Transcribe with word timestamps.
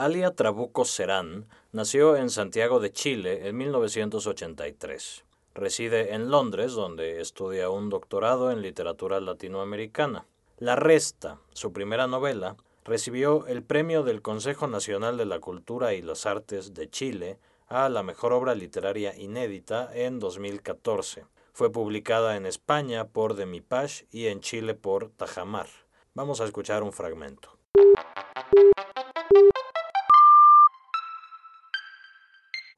Alia 0.00 0.30
Trabuco 0.34 0.86
Serán 0.86 1.46
nació 1.72 2.16
en 2.16 2.30
Santiago 2.30 2.80
de 2.80 2.90
Chile 2.90 3.46
en 3.46 3.58
1983. 3.58 5.26
Reside 5.54 6.14
en 6.14 6.30
Londres, 6.30 6.72
donde 6.72 7.20
estudia 7.20 7.68
un 7.68 7.90
doctorado 7.90 8.50
en 8.50 8.62
literatura 8.62 9.20
latinoamericana. 9.20 10.24
La 10.56 10.74
Resta, 10.74 11.38
su 11.52 11.74
primera 11.74 12.06
novela, 12.06 12.56
recibió 12.82 13.46
el 13.46 13.62
premio 13.62 14.02
del 14.02 14.22
Consejo 14.22 14.68
Nacional 14.68 15.18
de 15.18 15.26
la 15.26 15.38
Cultura 15.38 15.92
y 15.92 16.00
las 16.00 16.24
Artes 16.24 16.72
de 16.72 16.88
Chile 16.88 17.38
a 17.68 17.90
la 17.90 18.02
mejor 18.02 18.32
obra 18.32 18.54
literaria 18.54 19.14
inédita 19.14 19.90
en 19.92 20.18
2014. 20.18 21.26
Fue 21.52 21.70
publicada 21.70 22.38
en 22.38 22.46
España 22.46 23.04
por 23.04 23.34
Demipash 23.34 24.04
y 24.10 24.28
en 24.28 24.40
Chile 24.40 24.72
por 24.72 25.10
Tajamar. 25.10 25.68
Vamos 26.14 26.40
a 26.40 26.46
escuchar 26.46 26.82
un 26.84 26.94
fragmento. 26.94 27.50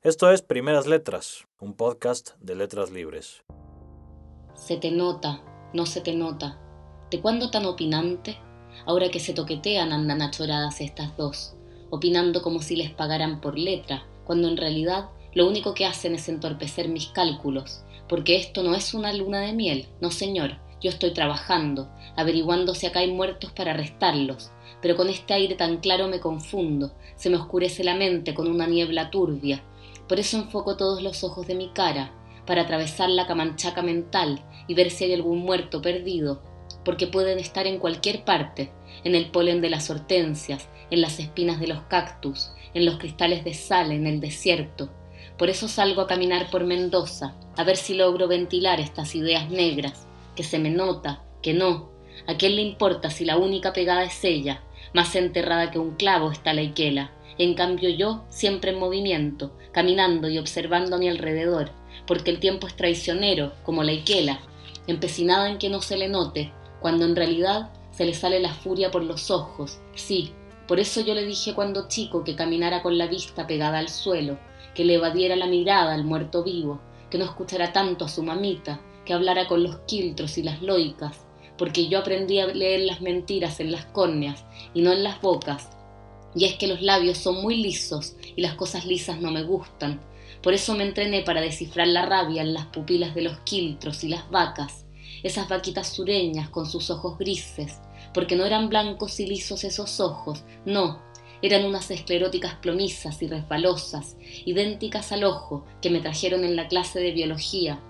Esto 0.05 0.33
es 0.33 0.43
Primeras 0.43 0.89
Letras, 0.89 1.47
un 1.61 1.75
podcast 1.75 2.31
de 2.41 2.57
letras 2.57 2.91
libres. 2.91 3.45
Se 4.57 4.77
te 4.77 4.91
nota, 4.91 5.41
no 5.73 5.87
se 5.87 6.01
te 6.01 6.13
nota. 6.13 6.59
¿De 7.09 7.21
cuándo 7.21 7.53
tan 7.53 7.67
opinante? 7.67 8.37
Ahora 8.85 9.13
que 9.13 9.21
se 9.21 9.33
toquetean 9.33 9.93
andan 9.93 10.21
achoradas 10.21 10.81
estas 10.81 11.17
dos, 11.17 11.55
opinando 11.91 12.43
como 12.43 12.63
si 12.63 12.75
les 12.75 12.91
pagaran 12.91 13.41
por 13.41 13.57
letra, 13.57 14.05
cuando 14.25 14.49
en 14.49 14.57
realidad 14.57 15.09
lo 15.35 15.47
único 15.47 15.73
que 15.73 15.87
hacen 15.87 16.17
es 16.17 16.29
entorpecer 16.29 16.89
mis 16.89 17.07
cálculos, 17.07 17.85
porque 18.09 18.35
esto 18.35 18.65
no 18.65 18.75
es 18.75 18.95
una 18.95 19.13
luna 19.13 19.39
de 19.43 19.53
miel, 19.53 19.87
no 20.01 20.11
señor, 20.11 20.59
yo 20.81 20.91
estoy 20.91 21.13
trabajando, 21.13 21.89
averiguando 22.17 22.75
si 22.75 22.87
acá 22.87 22.99
hay 22.99 23.13
muertos 23.13 23.53
para 23.53 23.71
arrestarlos, 23.71 24.51
pero 24.81 24.97
con 24.97 25.09
este 25.09 25.33
aire 25.33 25.55
tan 25.55 25.77
claro 25.77 26.09
me 26.09 26.19
confundo, 26.19 26.93
se 27.15 27.31
me 27.31 27.37
oscurece 27.37 27.85
la 27.85 27.95
mente 27.95 28.35
con 28.35 28.49
una 28.49 28.67
niebla 28.67 29.09
turbia, 29.09 29.63
por 30.13 30.21
eso 30.21 30.37
enfoco 30.37 30.77
todos 30.77 31.03
los 31.03 31.25
ojos 31.25 31.47
de 31.47 31.55
mi 31.55 31.71
cara, 31.71 32.13
para 32.45 32.61
atravesar 32.61 33.09
la 33.09 33.27
camanchaca 33.27 33.81
mental 33.81 34.45
y 34.69 34.75
ver 34.75 34.91
si 34.91 35.05
hay 35.05 35.15
algún 35.15 35.39
muerto 35.39 35.81
perdido, 35.81 36.43
porque 36.85 37.07
pueden 37.07 37.39
estar 37.39 37.67
en 37.67 37.79
cualquier 37.79 38.23
parte, 38.23 38.71
en 39.05 39.15
el 39.15 39.31
polen 39.31 39.63
de 39.63 39.71
las 39.71 39.89
hortensias, 39.89 40.69
en 40.91 41.01
las 41.01 41.19
espinas 41.19 41.61
de 41.61 41.69
los 41.69 41.81
cactus, 41.85 42.53
en 42.75 42.85
los 42.85 42.99
cristales 42.99 43.43
de 43.43 43.55
sal, 43.55 43.91
en 43.91 44.07
el 44.07 44.21
desierto. 44.21 44.91
Por 45.39 45.49
eso 45.49 45.67
salgo 45.67 46.03
a 46.03 46.07
caminar 46.07 46.51
por 46.51 46.65
Mendoza, 46.65 47.35
a 47.57 47.65
ver 47.65 47.79
si 47.79 47.95
logro 47.95 48.29
ventilar 48.29 48.81
estas 48.81 49.15
ideas 49.15 49.49
negras, 49.49 50.07
que 50.37 50.45
se 50.45 50.59
me 50.59 50.69
nota, 50.69 51.25
que 51.41 51.55
no. 51.55 51.89
¿A 52.27 52.37
quién 52.37 52.57
le 52.57 52.61
importa 52.61 53.09
si 53.09 53.25
la 53.25 53.39
única 53.39 53.73
pegada 53.73 54.05
es 54.05 54.23
ella? 54.25 54.63
Más 54.93 55.17
enterrada 55.17 55.71
que 55.71 55.79
un 55.79 55.95
clavo 55.95 56.31
está 56.31 56.53
la 56.53 56.61
Iquela, 56.61 57.13
en 57.39 57.55
cambio 57.55 57.91
yo, 57.91 58.25
siempre 58.29 58.73
en 58.73 58.79
movimiento, 58.79 59.57
caminando 59.73 60.29
y 60.29 60.39
observando 60.39 60.97
a 60.97 60.99
mi 60.99 61.09
alrededor, 61.09 61.71
porque 62.07 62.31
el 62.31 62.41
tiempo 62.41 62.67
es 62.67 62.77
traicionero, 62.77 63.53
como 63.63 63.83
la 63.83 63.93
Iquela, 63.93 64.41
empecinada 64.87 65.49
en 65.49 65.59
que 65.59 65.69
no 65.69 65.81
se 65.81 65.97
le 65.97 66.09
note, 66.09 66.53
cuando 66.81 67.05
en 67.05 67.17
realidad 67.17 67.71
se 67.91 68.05
le 68.05 68.15
sale 68.15 68.41
la 68.41 68.53
furia 68.53 68.91
por 68.91 69.05
los 69.05 69.31
ojos. 69.31 69.81
Sí, 69.95 70.33
por 70.67 70.81
eso 70.81 71.01
yo 71.01 71.15
le 71.15 71.25
dije 71.25 71.55
cuando 71.55 71.89
chico 71.89 72.25
que 72.25 72.37
caminara 72.37 72.83
con 72.83 72.99
la 72.99 73.07
vista 73.07 73.47
pegada 73.47 73.79
al 73.79 73.89
suelo, 73.89 74.39
que 74.75 74.85
le 74.85 74.95
evadiera 74.95 75.37
la 75.37 75.47
mirada 75.47 75.95
al 75.95 76.05
muerto 76.05 76.43
vivo, 76.43 76.81
que 77.11 77.19
no 77.19 77.25
escuchara 77.25 77.73
tanto 77.73 78.05
a 78.05 78.09
su 78.09 78.23
mamita, 78.23 78.81
que 79.05 79.13
hablara 79.13 79.49
con 79.49 79.63
los 79.63 79.81
quiltros 79.81 80.39
y 80.39 80.43
las 80.43 80.63
loicas, 80.63 81.27
porque 81.59 81.89
yo 81.89 81.99
aprendí 81.99 82.39
a 82.39 82.47
leer 82.47 82.81
las 82.81 83.01
mentiras 83.01 83.61
en 83.61 83.73
las 83.73 83.85
córneas 83.87 84.45
y 84.75 84.83
no 84.83 84.93
en 84.93 85.03
las 85.03 85.21
bocas, 85.21 85.71
y 86.35 86.45
es 86.45 86.55
que 86.55 86.67
los 86.67 86.83
labios 86.83 87.19
son 87.19 87.43
muy 87.43 87.57
lisos 87.57 88.15
y 88.37 88.43
las 88.43 88.55
cosas 88.55 88.87
lisas 88.87 89.21
no 89.21 89.31
me 89.31 89.43
gustan. 89.43 90.01
Por 90.43 90.55
eso 90.55 90.75
me 90.75 90.85
entrené 90.85 91.23
para 91.23 91.41
descifrar 91.41 91.87
la 91.87 92.07
rabia 92.07 92.43
en 92.43 92.55
las 92.55 92.67
pupilas 92.67 93.15
de 93.15 93.23
los 93.23 93.39
quiltros 93.41 94.03
y 94.05 94.09
las 94.09 94.29
vacas, 94.31 94.87
esas 95.23 95.49
vaquitas 95.49 95.89
sureñas 95.89 96.49
con 96.49 96.67
sus 96.67 96.91
ojos 96.91 97.19
grises, 97.19 97.81
porque 98.13 98.35
no 98.35 98.45
eran 98.45 98.69
blancos 98.69 99.21
y 99.21 99.27
lisos 99.27 99.63
esos 99.63 100.01
ojos, 100.01 100.43
no, 100.65 101.01
eran 101.43 101.65
unas 101.65 101.91
escleróticas 101.91 102.55
plomizas 102.55 103.21
y 103.23 103.29
resbalosas, 103.29 104.17
idénticas 104.45 105.13
al 105.13 105.25
ojo 105.25 105.65
que 105.81 105.91
me 105.91 106.01
trajeron 106.01 106.45
en 106.45 106.57
la 106.57 106.69
clase 106.69 107.01
de 107.01 107.13
biología. 107.13 107.81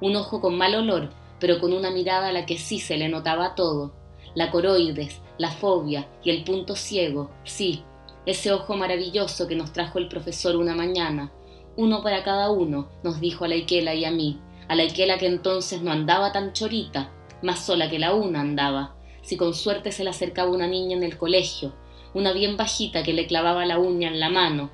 Un 0.00 0.16
ojo 0.16 0.40
con 0.40 0.56
mal 0.56 0.74
olor, 0.74 1.12
pero 1.40 1.60
con 1.60 1.72
una 1.72 1.90
mirada 1.90 2.28
a 2.28 2.32
la 2.32 2.46
que 2.46 2.58
sí 2.58 2.78
se 2.78 2.96
le 2.96 3.08
notaba 3.08 3.56
todo, 3.56 3.92
la 4.34 4.50
coroides, 4.50 5.20
la 5.38 5.50
fobia 5.50 6.08
y 6.22 6.30
el 6.30 6.44
punto 6.44 6.76
ciego, 6.76 7.30
sí, 7.44 7.84
ese 8.26 8.52
ojo 8.52 8.76
maravilloso 8.76 9.48
que 9.48 9.56
nos 9.56 9.72
trajo 9.72 9.98
el 9.98 10.08
profesor 10.08 10.56
una 10.56 10.74
mañana, 10.74 11.32
uno 11.76 12.02
para 12.02 12.22
cada 12.22 12.50
uno, 12.50 12.88
nos 13.02 13.20
dijo 13.20 13.44
a 13.44 13.48
la 13.48 13.56
Iquela 13.56 13.94
y 13.94 14.04
a 14.04 14.10
mí, 14.10 14.40
a 14.68 14.74
la 14.74 14.84
Iquela 14.84 15.18
que 15.18 15.26
entonces 15.26 15.82
no 15.82 15.90
andaba 15.90 16.32
tan 16.32 16.52
chorita, 16.52 17.10
más 17.42 17.64
sola 17.64 17.90
que 17.90 17.98
la 17.98 18.14
una 18.14 18.40
andaba, 18.40 18.94
si 19.22 19.36
con 19.36 19.54
suerte 19.54 19.92
se 19.92 20.04
le 20.04 20.10
acercaba 20.10 20.50
una 20.50 20.66
niña 20.66 20.96
en 20.96 21.02
el 21.02 21.16
colegio, 21.16 21.74
una 22.14 22.32
bien 22.32 22.56
bajita 22.56 23.02
que 23.02 23.12
le 23.12 23.26
clavaba 23.26 23.64
la 23.66 23.78
uña 23.78 24.08
en 24.08 24.20
la 24.20 24.28
mano, 24.28 24.70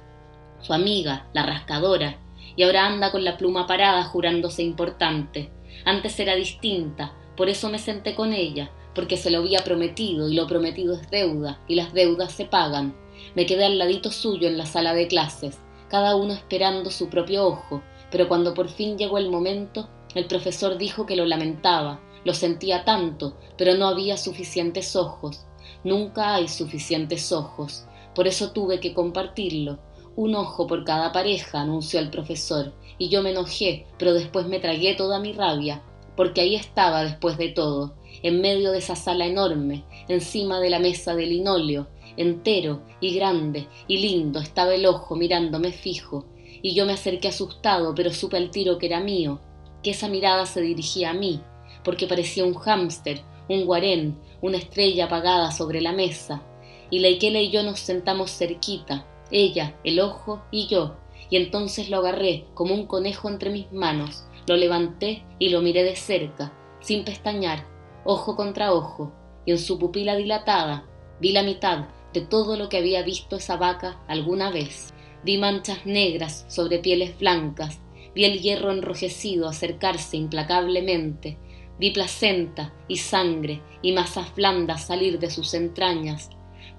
su 0.60 0.72
amiga, 0.72 1.28
la 1.32 1.44
rascadora, 1.46 2.18
y 2.56 2.64
ahora 2.64 2.86
anda 2.86 3.12
con 3.12 3.24
la 3.24 3.36
pluma 3.36 3.66
parada 3.66 4.02
jurándose 4.04 4.62
importante. 4.62 5.50
Antes 5.84 6.18
era 6.18 6.34
distinta, 6.34 7.12
por 7.36 7.48
eso 7.48 7.70
me 7.70 7.78
senté 7.78 8.14
con 8.14 8.32
ella, 8.32 8.70
porque 8.98 9.16
se 9.16 9.30
lo 9.30 9.38
había 9.38 9.60
prometido 9.60 10.28
y 10.28 10.34
lo 10.34 10.48
prometido 10.48 10.94
es 10.94 11.08
deuda 11.08 11.62
y 11.68 11.76
las 11.76 11.92
deudas 11.92 12.32
se 12.32 12.46
pagan. 12.46 12.96
Me 13.36 13.46
quedé 13.46 13.64
al 13.64 13.78
ladito 13.78 14.10
suyo 14.10 14.48
en 14.48 14.58
la 14.58 14.66
sala 14.66 14.92
de 14.92 15.06
clases, 15.06 15.56
cada 15.88 16.16
uno 16.16 16.32
esperando 16.32 16.90
su 16.90 17.08
propio 17.08 17.46
ojo, 17.46 17.80
pero 18.10 18.26
cuando 18.26 18.54
por 18.54 18.68
fin 18.68 18.98
llegó 18.98 19.18
el 19.18 19.30
momento, 19.30 19.88
el 20.16 20.24
profesor 20.24 20.78
dijo 20.78 21.06
que 21.06 21.14
lo 21.14 21.26
lamentaba, 21.26 22.00
lo 22.24 22.34
sentía 22.34 22.84
tanto, 22.84 23.36
pero 23.56 23.76
no 23.76 23.86
había 23.86 24.16
suficientes 24.16 24.96
ojos. 24.96 25.46
Nunca 25.84 26.34
hay 26.34 26.48
suficientes 26.48 27.30
ojos, 27.30 27.84
por 28.16 28.26
eso 28.26 28.50
tuve 28.50 28.80
que 28.80 28.94
compartirlo. 28.94 29.78
Un 30.16 30.34
ojo 30.34 30.66
por 30.66 30.82
cada 30.82 31.12
pareja, 31.12 31.60
anunció 31.60 32.00
el 32.00 32.10
profesor, 32.10 32.72
y 32.98 33.10
yo 33.10 33.22
me 33.22 33.30
enojé, 33.30 33.86
pero 33.96 34.12
después 34.12 34.48
me 34.48 34.58
tragué 34.58 34.96
toda 34.96 35.20
mi 35.20 35.34
rabia, 35.34 35.84
porque 36.18 36.40
ahí 36.40 36.56
estaba 36.56 37.04
después 37.04 37.38
de 37.38 37.50
todo, 37.50 37.94
en 38.24 38.40
medio 38.40 38.72
de 38.72 38.78
esa 38.78 38.96
sala 38.96 39.24
enorme, 39.24 39.84
encima 40.08 40.58
de 40.58 40.68
la 40.68 40.80
mesa 40.80 41.14
de 41.14 41.26
linóleo, 41.26 41.86
entero 42.16 42.82
y 43.00 43.14
grande 43.14 43.68
y 43.86 43.98
lindo 43.98 44.40
estaba 44.40 44.74
el 44.74 44.84
ojo 44.84 45.14
mirándome 45.14 45.70
fijo, 45.70 46.26
y 46.60 46.74
yo 46.74 46.86
me 46.86 46.94
acerqué 46.94 47.28
asustado, 47.28 47.94
pero 47.94 48.12
supe 48.12 48.36
al 48.36 48.50
tiro 48.50 48.78
que 48.78 48.86
era 48.86 48.98
mío, 48.98 49.40
que 49.80 49.90
esa 49.90 50.08
mirada 50.08 50.44
se 50.44 50.60
dirigía 50.60 51.10
a 51.10 51.14
mí, 51.14 51.40
porque 51.84 52.08
parecía 52.08 52.44
un 52.44 52.54
hámster, 52.54 53.22
un 53.48 53.64
guarén, 53.64 54.18
una 54.42 54.58
estrella 54.58 55.04
apagada 55.04 55.52
sobre 55.52 55.80
la 55.80 55.92
mesa, 55.92 56.42
y 56.90 56.98
la 56.98 57.10
Ikela 57.10 57.40
y 57.40 57.52
yo 57.52 57.62
nos 57.62 57.78
sentamos 57.78 58.32
cerquita, 58.32 59.06
ella, 59.30 59.78
el 59.84 60.00
ojo 60.00 60.42
y 60.50 60.66
yo, 60.66 60.96
y 61.30 61.36
entonces 61.36 61.90
lo 61.90 61.98
agarré 61.98 62.44
como 62.54 62.74
un 62.74 62.86
conejo 62.86 63.28
entre 63.28 63.50
mis 63.50 63.70
manos, 63.70 64.24
lo 64.48 64.56
levanté 64.56 65.22
y 65.38 65.50
lo 65.50 65.60
miré 65.60 65.84
de 65.84 65.94
cerca, 65.94 66.52
sin 66.80 67.04
pestañear, 67.04 67.66
ojo 68.04 68.34
contra 68.34 68.72
ojo, 68.72 69.12
y 69.44 69.52
en 69.52 69.58
su 69.58 69.78
pupila 69.78 70.16
dilatada 70.16 70.86
vi 71.20 71.32
la 71.32 71.42
mitad 71.42 71.88
de 72.14 72.22
todo 72.22 72.56
lo 72.56 72.68
que 72.68 72.78
había 72.78 73.02
visto 73.02 73.36
esa 73.36 73.56
vaca 73.56 74.00
alguna 74.08 74.50
vez. 74.50 74.94
Vi 75.24 75.36
manchas 75.36 75.84
negras 75.84 76.46
sobre 76.48 76.78
pieles 76.78 77.18
blancas, 77.18 77.80
vi 78.14 78.24
el 78.24 78.40
hierro 78.40 78.72
enrojecido 78.72 79.48
acercarse 79.48 80.16
implacablemente, 80.16 81.36
vi 81.78 81.90
placenta 81.90 82.72
y 82.88 82.96
sangre 82.96 83.60
y 83.82 83.92
masas 83.92 84.34
blandas 84.34 84.86
salir 84.86 85.18
de 85.18 85.30
sus 85.30 85.52
entrañas, 85.54 86.30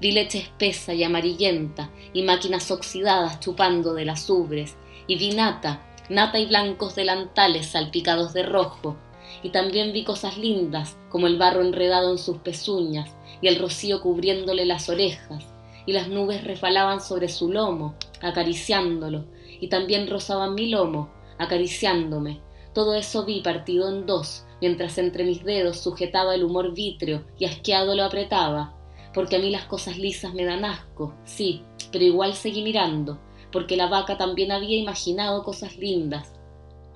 vi 0.02 0.12
leche 0.12 0.40
espesa 0.40 0.94
y 0.94 1.04
amarillenta 1.04 1.92
y 2.14 2.24
máquinas 2.24 2.72
oxidadas 2.72 3.40
chupando 3.40 3.94
de 3.94 4.06
las 4.06 4.30
ubres, 4.30 4.76
y 5.06 5.18
vi 5.18 5.32
nata, 5.32 5.86
nata 6.10 6.40
y 6.40 6.48
blancos 6.48 6.96
delantales 6.96 7.68
salpicados 7.68 8.34
de 8.34 8.44
rojo, 8.44 8.98
y 9.44 9.50
también 9.50 9.94
vi 9.94 10.04
cosas 10.04 10.38
lindas, 10.38 10.98
como 11.10 11.28
el 11.28 11.38
barro 11.38 11.62
enredado 11.62 12.12
en 12.12 12.18
sus 12.18 12.38
pezuñas 12.38 13.16
y 13.42 13.48
el 13.48 13.60
rocío 13.60 14.02
cubriéndole 14.02 14.66
las 14.66 14.90
orejas, 14.90 15.46
y 15.86 15.94
las 15.94 16.10
nubes 16.10 16.44
resbalaban 16.44 17.02
sobre 17.02 17.30
su 17.30 17.52
lomo, 17.52 17.96
acariciándolo, 18.22 19.26
y 19.62 19.68
también 19.70 20.10
rozaban 20.10 20.56
mi 20.56 20.70
lomo, 20.70 21.12
acariciándome. 21.38 22.42
Todo 22.74 22.96
eso 22.96 23.26
vi 23.26 23.42
partido 23.42 23.90
en 23.90 24.06
dos, 24.06 24.46
mientras 24.62 24.98
entre 24.98 25.24
mis 25.24 25.44
dedos 25.44 25.80
sujetaba 25.80 26.36
el 26.36 26.44
humor 26.44 26.74
vítreo 26.74 27.26
y 27.38 27.46
asqueado 27.46 27.96
lo 27.96 28.04
apretaba, 28.04 28.76
porque 29.14 29.38
a 29.38 29.40
mí 29.40 29.50
las 29.50 29.66
cosas 29.66 29.98
lisas 29.98 30.34
me 30.34 30.46
dan 30.46 30.66
asco, 30.66 31.16
sí, 31.24 31.64
pero 31.92 32.04
igual 32.04 32.34
seguí 32.34 32.62
mirando, 32.62 33.20
porque 33.52 33.78
la 33.78 33.88
vaca 33.88 34.18
también 34.18 34.52
había 34.52 34.78
imaginado 34.78 35.44
cosas 35.44 35.78
lindas, 35.78 36.34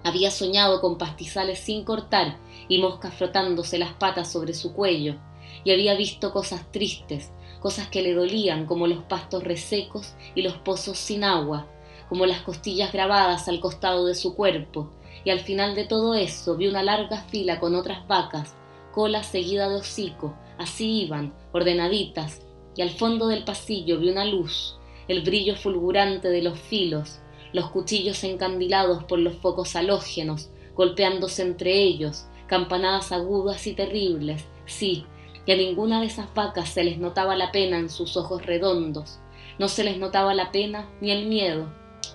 había 0.04 0.32
soñado 0.32 0.82
con 0.82 0.98
pastizales 0.98 1.60
sin 1.60 1.84
cortar 1.84 2.38
y 2.68 2.82
moscas 2.82 3.14
frotándose 3.14 3.78
las 3.78 3.94
patas 3.94 4.32
sobre 4.32 4.54
su 4.54 4.74
cuello, 4.74 5.16
y 5.64 5.72
había 5.72 5.96
visto 5.96 6.34
cosas 6.34 6.70
tristes, 6.72 7.32
cosas 7.62 7.88
que 7.88 8.02
le 8.02 8.14
dolían 8.14 8.66
como 8.66 8.88
los 8.88 9.04
pastos 9.04 9.44
resecos 9.44 10.16
y 10.36 10.42
los 10.42 10.56
pozos 10.56 10.98
sin 10.98 11.24
agua, 11.24 11.68
como 12.10 12.26
las 12.26 12.42
costillas 12.42 12.92
grabadas 12.92 13.48
al 13.48 13.60
costado 13.60 14.06
de 14.06 14.16
su 14.16 14.36
cuerpo, 14.36 14.92
y 15.24 15.30
al 15.30 15.40
final 15.40 15.74
de 15.74 15.86
todo 15.86 16.16
eso 16.16 16.58
vi 16.58 16.68
una 16.68 16.84
larga 16.84 17.22
fila 17.30 17.60
con 17.60 17.76
otras 17.76 18.06
vacas, 18.08 18.56
cola 18.92 19.24
seguida 19.24 19.70
de 19.70 19.76
hocico, 19.76 20.36
así 20.58 21.04
iban, 21.04 21.34
ordenaditas, 21.54 22.42
y 22.76 22.82
al 22.82 22.90
fondo 22.90 23.28
del 23.28 23.46
pasillo 23.46 24.00
vi 24.00 24.10
una 24.10 24.26
luz, 24.26 24.78
el 25.08 25.22
brillo 25.22 25.56
fulgurante 25.56 26.30
de 26.30 26.42
los 26.42 26.60
filos, 26.60 27.20
los 27.52 27.70
cuchillos 27.70 28.24
encandilados 28.24 29.04
por 29.04 29.20
los 29.20 29.36
focos 29.36 29.76
halógenos, 29.76 30.50
golpeándose 30.76 31.44
entre 31.44 31.74
ellos, 31.82 32.26
campanadas 32.48 33.12
agudas 33.12 33.66
y 33.68 33.74
terribles, 33.74 34.46
sí, 34.66 35.06
y 35.46 35.52
a 35.52 35.58
ninguna 35.58 36.00
de 36.00 36.08
esas 36.08 36.34
vacas 36.34 36.70
se 36.70 36.84
les 36.84 36.98
notaba 36.98 37.36
la 37.36 37.52
pena 37.52 37.78
en 37.78 37.90
sus 37.90 38.18
ojos 38.18 38.46
redondos, 38.46 39.20
no 39.60 39.68
se 39.68 39.84
les 39.84 39.98
notaba 39.98 40.34
la 40.34 40.52
pena 40.52 40.90
ni 41.02 41.12
el 41.12 41.28
miedo. 41.28 41.72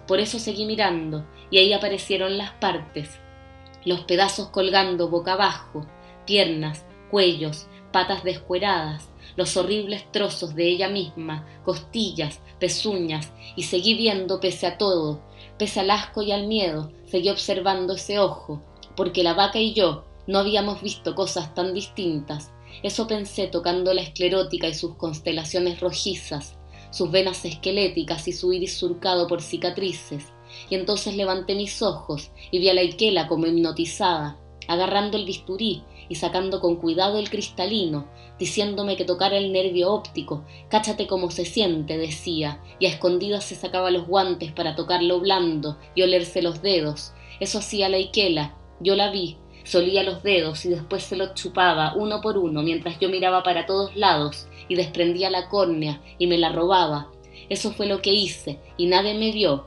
Por 0.07 0.21
eso 0.21 0.39
seguí 0.39 0.65
mirando, 0.65 1.27
y 1.51 1.59
ahí 1.59 1.73
aparecieron 1.73 2.39
las 2.39 2.53
partes, 2.53 3.21
los 3.85 4.01
pedazos 4.01 4.49
colgando 4.49 5.09
boca 5.09 5.35
abajo, 5.35 5.87
piernas, 6.27 6.85
cuellos, 7.11 7.69
patas 7.93 8.25
descueradas, 8.25 9.11
los 9.39 9.57
horribles 9.57 10.11
trozos 10.11 10.57
de 10.57 10.69
ella 10.69 10.89
misma, 10.89 11.47
costillas, 11.65 12.41
pezuñas, 12.59 13.33
y 13.55 13.63
seguí 13.63 13.95
viendo 13.95 14.41
pese 14.41 14.67
a 14.67 14.79
todo, 14.79 15.23
pese 15.57 15.79
al 15.79 15.93
asco 15.93 16.23
y 16.23 16.33
al 16.33 16.49
miedo, 16.49 16.91
seguí 17.07 17.31
observando 17.31 17.95
ese 17.95 18.19
ojo, 18.19 18.61
porque 18.97 19.23
la 19.23 19.35
vaca 19.35 19.61
y 19.61 19.75
yo 19.75 20.05
no 20.27 20.41
habíamos 20.41 20.83
visto 20.83 21.15
cosas 21.15 21.55
tan 21.55 21.73
distintas. 21.73 22.51
Eso 22.83 23.07
pensé 23.07 23.47
tocando 23.47 23.95
la 23.95 24.03
esclerótica 24.03 24.67
y 24.67 24.75
sus 24.75 24.97
constelaciones 24.97 25.79
rojizas, 25.79 26.59
sus 26.91 27.09
venas 27.13 27.45
esqueléticas 27.45 28.27
y 28.27 28.33
su 28.33 28.53
iris 28.53 28.77
surcado 28.77 29.29
por 29.29 29.41
cicatrices, 29.41 30.33
y 30.69 30.75
entonces 30.75 31.15
levanté 31.15 31.55
mis 31.55 31.81
ojos 31.81 32.33
y 32.51 32.59
vi 32.59 32.71
a 32.71 32.75
la 32.75 32.83
Ikela 32.83 33.29
como 33.29 33.47
hipnotizada, 33.47 34.37
agarrando 34.67 35.17
el 35.17 35.27
bisturí 35.27 35.85
y 36.09 36.17
sacando 36.17 36.61
con 36.61 36.77
cuidado 36.77 37.19
el 37.19 37.31
cristalino, 37.31 38.09
diciéndome 38.39 38.97
que 38.97 39.05
tocara 39.05 39.37
el 39.37 39.53
nervio 39.53 39.93
óptico, 39.93 40.45
cáchate 40.69 41.07
cómo 41.07 41.31
se 41.31 41.45
siente, 41.45 41.99
decía, 41.99 42.63
y 42.79 42.87
a 42.87 42.91
escondidas 42.91 43.45
se 43.45 43.55
sacaba 43.55 43.91
los 43.91 44.07
guantes 44.07 44.53
para 44.53 44.75
tocarlo 44.75 45.21
blando 45.21 45.79
y 45.95 46.03
olerse 46.03 46.43
los 46.43 46.63
dedos. 46.63 47.13
Eso 47.41 47.59
hacía 47.59 47.89
la 47.89 47.99
Ikela, 47.99 48.57
yo 48.81 48.97
la 48.97 49.11
vi, 49.11 49.37
solía 49.65 50.03
los 50.03 50.23
dedos 50.23 50.65
y 50.65 50.71
después 50.71 51.03
se 51.03 51.17
los 51.17 51.35
chupaba 51.35 51.95
uno 51.95 52.21
por 52.21 52.39
uno 52.39 52.63
mientras 52.63 52.99
yo 53.01 53.09
miraba 53.09 53.43
para 53.43 53.67
todos 53.67 53.95
lados 53.97 54.49
y 54.69 54.77
desprendía 54.77 55.31
la 55.31 55.49
córnea 55.49 56.01
y 56.19 56.27
me 56.27 56.39
la 56.39 56.51
robaba. 56.51 57.11
Eso 57.49 57.73
fue 57.73 57.87
lo 57.87 58.03
que 58.03 58.13
hice 58.13 58.61
y 58.77 58.87
nadie 58.87 59.15
me 59.15 59.33
vio, 59.33 59.67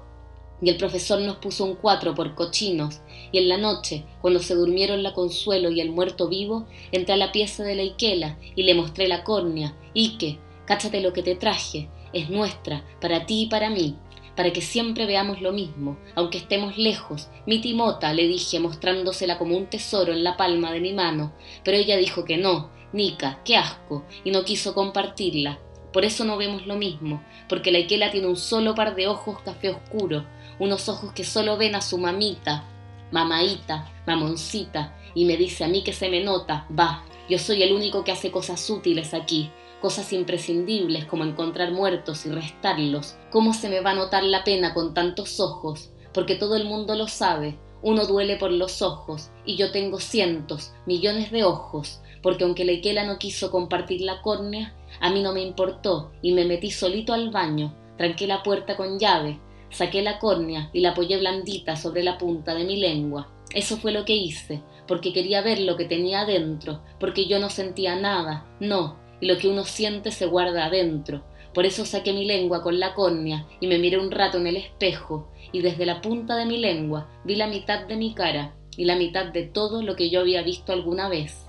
y 0.61 0.69
el 0.69 0.77
profesor 0.77 1.19
nos 1.19 1.37
puso 1.37 1.65
un 1.65 1.75
cuatro 1.75 2.13
por 2.13 2.35
cochinos, 2.35 3.01
y 3.31 3.39
en 3.39 3.49
la 3.49 3.57
noche, 3.57 4.05
cuando 4.21 4.39
se 4.39 4.55
durmieron 4.55 5.03
la 5.03 5.13
Consuelo 5.13 5.71
y 5.71 5.81
el 5.81 5.91
muerto 5.91 6.27
vivo, 6.27 6.67
entré 6.91 7.13
a 7.13 7.17
la 7.17 7.31
pieza 7.31 7.63
de 7.63 7.75
la 7.75 7.83
Iquela 7.83 8.37
y 8.55 8.63
le 8.63 8.75
mostré 8.75 9.07
la 9.07 9.23
córnea, 9.23 9.75
que, 9.93 10.37
cáchate 10.65 11.01
lo 11.01 11.13
que 11.13 11.23
te 11.23 11.35
traje, 11.35 11.89
es 12.13 12.29
nuestra, 12.29 12.85
para 12.99 13.25
ti 13.25 13.43
y 13.43 13.45
para 13.47 13.69
mí, 13.69 13.95
para 14.35 14.53
que 14.53 14.61
siempre 14.61 15.05
veamos 15.05 15.41
lo 15.41 15.51
mismo, 15.51 15.97
aunque 16.15 16.37
estemos 16.37 16.77
lejos. 16.77 17.29
Mi 17.45 17.59
Timota, 17.59 18.13
le 18.13 18.27
dije, 18.27 18.59
mostrándosela 18.59 19.37
como 19.37 19.57
un 19.57 19.67
tesoro 19.67 20.13
en 20.13 20.23
la 20.23 20.37
palma 20.37 20.71
de 20.71 20.79
mi 20.79 20.93
mano, 20.93 21.33
pero 21.63 21.77
ella 21.77 21.97
dijo 21.97 22.23
que 22.23 22.37
no, 22.37 22.69
Nica, 22.93 23.41
qué 23.45 23.55
asco, 23.55 24.05
y 24.23 24.31
no 24.31 24.43
quiso 24.43 24.73
compartirla. 24.73 25.59
Por 25.93 26.05
eso 26.05 26.23
no 26.23 26.37
vemos 26.37 26.67
lo 26.67 26.77
mismo, 26.77 27.21
porque 27.49 27.71
la 27.71 27.79
Iquela 27.79 28.11
tiene 28.11 28.27
un 28.27 28.37
solo 28.37 28.75
par 28.75 28.95
de 28.95 29.07
ojos 29.07 29.39
café 29.43 29.69
oscuro, 29.69 30.25
unos 30.61 30.89
ojos 30.89 31.11
que 31.13 31.23
solo 31.23 31.57
ven 31.57 31.73
a 31.73 31.81
su 31.81 31.97
mamita, 31.97 32.65
mamaita, 33.09 33.91
mamoncita, 34.05 34.95
y 35.15 35.25
me 35.25 35.35
dice 35.35 35.63
a 35.63 35.67
mí 35.67 35.83
que 35.83 35.91
se 35.91 36.07
me 36.07 36.23
nota, 36.23 36.67
va, 36.79 37.03
yo 37.27 37.39
soy 37.39 37.63
el 37.63 37.73
único 37.73 38.03
que 38.03 38.11
hace 38.11 38.29
cosas 38.29 38.69
útiles 38.69 39.15
aquí, 39.15 39.49
cosas 39.81 40.13
imprescindibles 40.13 41.05
como 41.05 41.23
encontrar 41.23 41.71
muertos 41.71 42.27
y 42.27 42.29
restarlos. 42.29 43.15
¿Cómo 43.31 43.55
se 43.55 43.69
me 43.69 43.81
va 43.81 43.89
a 43.89 43.95
notar 43.95 44.23
la 44.23 44.43
pena 44.43 44.75
con 44.75 44.93
tantos 44.93 45.39
ojos? 45.39 45.89
Porque 46.13 46.35
todo 46.35 46.55
el 46.55 46.65
mundo 46.65 46.93
lo 46.93 47.07
sabe, 47.07 47.57
uno 47.81 48.05
duele 48.05 48.37
por 48.37 48.51
los 48.51 48.83
ojos, 48.83 49.31
y 49.43 49.55
yo 49.55 49.71
tengo 49.71 49.99
cientos, 49.99 50.73
millones 50.85 51.31
de 51.31 51.43
ojos, 51.43 52.01
porque 52.21 52.43
aunque 52.43 52.65
Leikela 52.65 53.03
no 53.03 53.17
quiso 53.17 53.49
compartir 53.49 54.01
la 54.01 54.21
córnea, 54.21 54.75
a 54.99 55.09
mí 55.09 55.23
no 55.23 55.33
me 55.33 55.41
importó, 55.41 56.11
y 56.21 56.33
me 56.33 56.45
metí 56.45 56.69
solito 56.69 57.13
al 57.13 57.31
baño, 57.31 57.75
tranqué 57.97 58.27
la 58.27 58.43
puerta 58.43 58.77
con 58.77 58.99
llave, 58.99 59.39
Saqué 59.71 60.01
la 60.01 60.19
córnea 60.19 60.69
y 60.73 60.81
la 60.81 60.91
apoyé 60.91 61.17
blandita 61.17 61.75
sobre 61.75 62.03
la 62.03 62.17
punta 62.17 62.53
de 62.53 62.65
mi 62.65 62.75
lengua. 62.75 63.31
Eso 63.53 63.77
fue 63.77 63.91
lo 63.91 64.05
que 64.05 64.15
hice, 64.15 64.61
porque 64.87 65.13
quería 65.13 65.41
ver 65.41 65.59
lo 65.59 65.77
que 65.77 65.85
tenía 65.85 66.21
adentro, 66.21 66.81
porque 66.99 67.25
yo 67.25 67.39
no 67.39 67.49
sentía 67.49 67.95
nada, 67.95 68.45
no, 68.59 68.99
y 69.21 69.27
lo 69.27 69.37
que 69.37 69.47
uno 69.47 69.63
siente 69.63 70.11
se 70.11 70.25
guarda 70.25 70.65
adentro. 70.65 71.23
Por 71.53 71.65
eso 71.65 71.85
saqué 71.85 72.13
mi 72.13 72.25
lengua 72.25 72.61
con 72.61 72.79
la 72.79 72.93
córnea 72.93 73.45
y 73.59 73.67
me 73.67 73.77
miré 73.77 73.97
un 73.97 74.11
rato 74.11 74.37
en 74.37 74.47
el 74.47 74.57
espejo, 74.57 75.31
y 75.51 75.61
desde 75.61 75.85
la 75.85 76.01
punta 76.01 76.35
de 76.35 76.45
mi 76.45 76.57
lengua 76.57 77.09
vi 77.23 77.35
la 77.35 77.47
mitad 77.47 77.87
de 77.87 77.95
mi 77.95 78.13
cara 78.13 78.55
y 78.77 78.85
la 78.85 78.95
mitad 78.95 79.25
de 79.27 79.43
todo 79.43 79.81
lo 79.81 79.95
que 79.95 80.09
yo 80.09 80.21
había 80.21 80.43
visto 80.43 80.71
alguna 80.71 81.09
vez. 81.09 81.45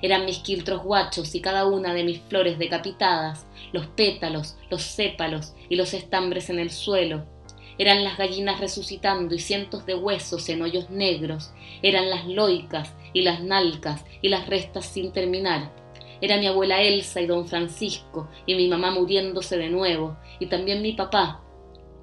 Eran 0.00 0.24
mis 0.24 0.38
quiltros 0.38 0.82
guachos 0.82 1.34
y 1.34 1.40
cada 1.40 1.66
una 1.66 1.92
de 1.92 2.02
mis 2.02 2.20
flores 2.20 2.58
decapitadas, 2.58 3.46
los 3.72 3.86
pétalos, 3.88 4.56
los 4.70 4.82
sépalos 4.82 5.54
y 5.68 5.76
los 5.76 5.92
estambres 5.92 6.48
en 6.48 6.58
el 6.58 6.70
suelo, 6.70 7.26
eran 7.78 8.04
las 8.04 8.18
gallinas 8.18 8.60
resucitando 8.60 9.34
y 9.34 9.38
cientos 9.38 9.86
de 9.86 9.94
huesos 9.94 10.48
en 10.48 10.62
hoyos 10.62 10.90
negros, 10.90 11.52
eran 11.82 12.10
las 12.10 12.26
loicas 12.26 12.94
y 13.12 13.22
las 13.22 13.42
nalcas 13.42 14.04
y 14.20 14.28
las 14.28 14.46
restas 14.46 14.86
sin 14.86 15.12
terminar. 15.12 15.72
Era 16.20 16.38
mi 16.38 16.46
abuela 16.46 16.80
Elsa 16.80 17.20
y 17.20 17.26
don 17.26 17.48
Francisco 17.48 18.28
y 18.46 18.54
mi 18.54 18.68
mamá 18.68 18.92
muriéndose 18.92 19.58
de 19.58 19.70
nuevo 19.70 20.16
y 20.38 20.46
también 20.46 20.80
mi 20.80 20.92
papá. 20.92 21.42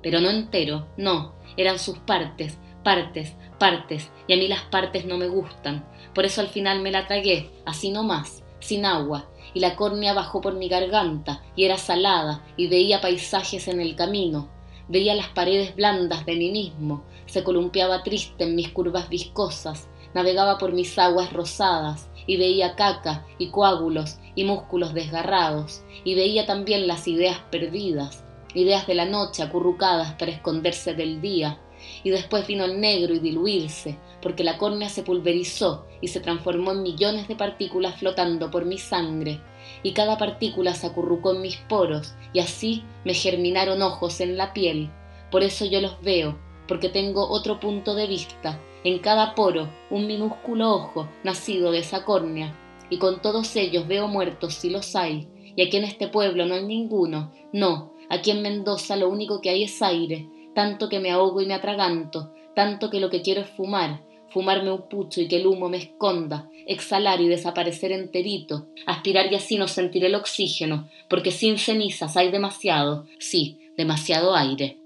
Pero 0.03 0.19
no 0.19 0.29
entero, 0.29 0.87
no, 0.97 1.35
eran 1.55 1.79
sus 1.79 1.97
partes, 1.99 2.57
partes, 2.83 3.35
partes, 3.57 4.11
y 4.27 4.33
a 4.33 4.37
mí 4.37 4.47
las 4.47 4.63
partes 4.63 5.05
no 5.05 5.17
me 5.17 5.27
gustan. 5.27 5.85
Por 6.13 6.25
eso 6.25 6.41
al 6.41 6.47
final 6.47 6.81
me 6.81 6.91
la 6.91 7.07
tragué, 7.07 7.49
así 7.65 7.91
nomás, 7.91 8.43
sin 8.59 8.85
agua, 8.85 9.29
y 9.53 9.59
la 9.59 9.75
córnea 9.75 10.13
bajó 10.13 10.41
por 10.41 10.55
mi 10.55 10.67
garganta 10.67 11.43
y 11.55 11.65
era 11.65 11.77
salada 11.77 12.43
y 12.57 12.67
veía 12.67 13.01
paisajes 13.01 13.67
en 13.67 13.79
el 13.79 13.95
camino, 13.95 14.49
Veía 14.89 15.13
las 15.13 15.29
paredes 15.29 15.75
blandas 15.75 16.25
de 16.25 16.35
mí 16.35 16.51
mismo, 16.51 17.03
se 17.27 17.43
columpiaba 17.43 18.01
triste 18.01 18.43
en 18.43 18.55
mis 18.55 18.69
curvas 18.69 19.07
viscosas, 19.07 19.87
navegaba 20.15 20.57
por 20.57 20.73
mis 20.73 20.97
aguas 20.97 21.31
rosadas 21.31 22.09
y 22.25 22.37
veía 22.37 22.75
caca 22.75 23.25
y 23.37 23.49
coágulos 23.49 24.17
y 24.33 24.43
músculos 24.43 24.95
desgarrados, 24.95 25.83
y 26.03 26.15
veía 26.15 26.47
también 26.47 26.87
las 26.87 27.07
ideas 27.07 27.37
perdidas, 27.51 28.23
ideas 28.55 28.87
de 28.87 28.95
la 28.95 29.05
noche 29.05 29.43
acurrucadas 29.43 30.13
para 30.13 30.31
esconderse 30.31 30.95
del 30.95 31.21
día, 31.21 31.59
y 32.03 32.09
después 32.09 32.47
vino 32.47 32.65
el 32.65 32.79
negro 32.79 33.13
y 33.13 33.19
diluirse, 33.19 33.97
porque 34.21 34.43
la 34.43 34.57
córnea 34.57 34.89
se 34.89 35.03
pulverizó 35.03 35.85
y 36.01 36.07
se 36.09 36.19
transformó 36.19 36.71
en 36.71 36.83
millones 36.83 37.27
de 37.27 37.35
partículas 37.35 37.99
flotando 37.99 38.51
por 38.51 38.65
mi 38.65 38.77
sangre, 38.77 39.41
y 39.83 39.93
cada 39.93 40.17
partícula 40.17 40.73
se 40.73 40.87
acurrucó 40.87 41.33
en 41.33 41.41
mis 41.41 41.57
poros, 41.57 42.13
y 42.33 42.39
así 42.39 42.83
me 43.05 43.13
germinaron 43.13 43.81
ojos 43.81 44.21
en 44.21 44.37
la 44.37 44.53
piel. 44.53 44.89
Por 45.31 45.43
eso 45.43 45.65
yo 45.65 45.81
los 45.81 46.01
veo, 46.01 46.39
porque 46.67 46.89
tengo 46.89 47.29
otro 47.29 47.59
punto 47.59 47.95
de 47.95 48.07
vista, 48.07 48.59
en 48.83 48.99
cada 48.99 49.35
poro 49.35 49.69
un 49.89 50.07
minúsculo 50.07 50.73
ojo 50.73 51.09
nacido 51.23 51.71
de 51.71 51.79
esa 51.79 52.05
córnea, 52.05 52.55
y 52.89 52.97
con 52.97 53.21
todos 53.21 53.55
ellos 53.55 53.87
veo 53.87 54.07
muertos 54.07 54.55
si 54.55 54.69
los 54.69 54.95
hay, 54.95 55.27
y 55.55 55.61
aquí 55.61 55.77
en 55.77 55.83
este 55.83 56.07
pueblo 56.07 56.45
no 56.45 56.55
hay 56.55 56.63
ninguno, 56.63 57.33
no, 57.51 57.93
aquí 58.09 58.31
en 58.31 58.41
Mendoza 58.41 58.95
lo 58.95 59.09
único 59.09 59.41
que 59.41 59.49
hay 59.49 59.63
es 59.63 59.81
aire, 59.81 60.29
tanto 60.59 60.89
que 60.89 60.99
me 60.99 61.09
ahogo 61.09 61.39
y 61.39 61.45
me 61.45 61.53
atraganto, 61.53 62.33
tanto 62.53 62.89
que 62.89 62.99
lo 62.99 63.09
que 63.09 63.21
quiero 63.21 63.39
es 63.39 63.49
fumar, 63.49 64.03
fumarme 64.29 64.73
un 64.73 64.89
pucho 64.89 65.21
y 65.21 65.29
que 65.29 65.37
el 65.37 65.47
humo 65.47 65.69
me 65.69 65.77
esconda, 65.77 66.49
exhalar 66.67 67.21
y 67.21 67.29
desaparecer 67.29 67.93
enterito, 67.93 68.67
aspirar 68.85 69.31
y 69.31 69.35
así 69.35 69.57
no 69.57 69.69
sentir 69.69 70.03
el 70.03 70.15
oxígeno, 70.15 70.89
porque 71.09 71.31
sin 71.31 71.57
cenizas 71.57 72.17
hay 72.17 72.29
demasiado, 72.29 73.05
sí, 73.19 73.71
demasiado 73.77 74.35
aire. 74.35 74.81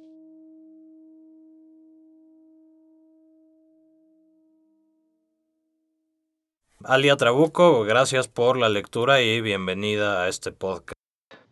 Alia 6.84 7.16
Trabuco, 7.18 7.84
gracias 7.84 8.28
por 8.28 8.60
la 8.60 8.70
lectura 8.70 9.24
y 9.24 9.42
bienvenida 9.42 10.22
a 10.22 10.28
este 10.28 10.52
podcast. 10.52 10.94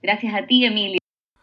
Gracias 0.04 0.36
a 0.36 0.46
ti, 0.46 0.63
Emilio. 0.63 1.00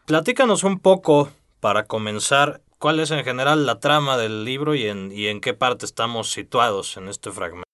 Platícanos 0.06 0.62
un 0.62 0.78
poco, 0.78 1.30
para 1.58 1.87
comenzar, 1.87 2.62
cuál 2.78 3.00
es 3.00 3.11
en 3.11 3.25
general 3.25 3.66
la 3.66 3.80
trama 3.80 4.16
del 4.16 4.44
libro 4.44 4.75
y 4.75 4.87
en, 4.87 5.11
y 5.12 5.26
en 5.26 5.40
qué 5.40 5.54
parte 5.54 5.85
estamos 5.85 6.30
situados 6.30 6.97
en 6.97 7.08
este 7.08 7.30
fragmento. 7.30 7.68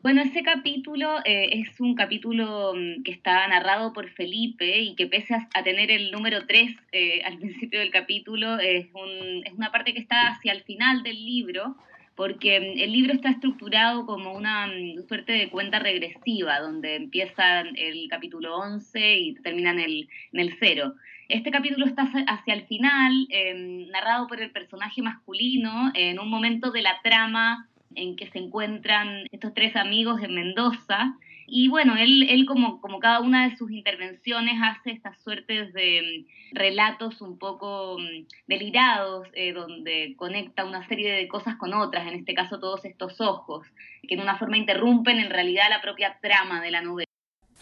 Bueno, 0.00 0.22
ese 0.22 0.42
capítulo 0.42 1.18
eh, 1.24 1.48
es 1.52 1.80
un 1.80 1.96
capítulo 1.96 2.72
mm, 2.74 3.02
que 3.02 3.10
está 3.10 3.46
narrado 3.48 3.92
por 3.92 4.08
Felipe 4.10 4.78
y 4.78 4.94
que 4.94 5.08
pese 5.08 5.34
a, 5.34 5.62
tener 5.64 5.90
el 5.90 6.12
número 6.12 6.46
3 6.46 6.76
eh, 6.92 7.22
al 7.24 7.38
principio 7.40 7.80
del 7.80 7.90
capítulo, 7.90 8.58
es, 8.58 8.86
es 8.86 9.52
una 9.52 9.72
parte 9.72 9.92
que 9.92 10.00
está 10.00 10.28
hacia 10.28 10.52
el 10.52 10.62
final 10.62 11.02
del 11.02 11.24
libro, 11.24 11.76
porque 12.14 12.60
mm, 12.60 12.78
el 12.78 12.92
libro 12.92 13.12
está 13.12 13.30
estructurado 13.30 14.06
como 14.06 14.34
una 14.34 14.68
mm, 14.68 15.06
suerte 15.08 15.32
de 15.32 15.50
cuenta 15.50 15.80
regresiva, 15.80 16.60
donde 16.60 16.94
empieza 16.94 17.60
el 17.60 18.08
capítulo 18.08 18.56
11 18.56 19.16
y 19.16 19.34
termina 19.34 19.72
en 19.72 19.80
el, 19.80 20.08
en 20.32 20.40
el 20.40 20.56
0. 20.60 20.94
Este 21.28 21.50
capítulo 21.50 21.84
está 21.84 22.10
hacia 22.26 22.54
el 22.54 22.64
final, 22.64 23.26
em, 23.28 23.86
narrado 23.88 24.26
por 24.28 24.40
el 24.40 24.50
personaje 24.50 25.02
masculino, 25.02 25.90
en 25.92 26.18
un 26.18 26.30
momento 26.30 26.70
de 26.70 26.80
la 26.80 27.02
trama 27.02 27.68
en 27.94 28.16
que 28.16 28.30
se 28.30 28.38
encuentran 28.38 29.26
estos 29.30 29.52
tres 29.52 29.76
amigos 29.76 30.22
en 30.22 30.34
Mendoza. 30.34 31.18
Y 31.46 31.68
bueno, 31.68 31.96
él, 31.98 32.26
él 32.30 32.46
como, 32.46 32.80
como 32.80 32.98
cada 32.98 33.20
una 33.20 33.46
de 33.46 33.56
sus 33.58 33.70
intervenciones 33.70 34.54
hace 34.62 34.90
estas 34.92 35.18
suertes 35.22 35.74
de 35.74 36.24
mm, 36.52 36.56
relatos 36.56 37.20
un 37.20 37.38
poco 37.38 37.98
mm, 37.98 38.26
delirados, 38.46 39.28
eh, 39.34 39.52
donde 39.52 40.14
conecta 40.16 40.64
una 40.64 40.86
serie 40.88 41.12
de 41.12 41.28
cosas 41.28 41.56
con 41.56 41.74
otras, 41.74 42.06
en 42.06 42.14
este 42.14 42.32
caso 42.32 42.58
todos 42.58 42.86
estos 42.86 43.20
ojos, 43.20 43.66
que 44.06 44.14
en 44.14 44.20
una 44.22 44.38
forma 44.38 44.56
interrumpen 44.56 45.18
en 45.18 45.28
realidad 45.30 45.64
la 45.68 45.82
propia 45.82 46.18
trama 46.22 46.62
de 46.62 46.70
la 46.70 46.80
novela. 46.80 47.07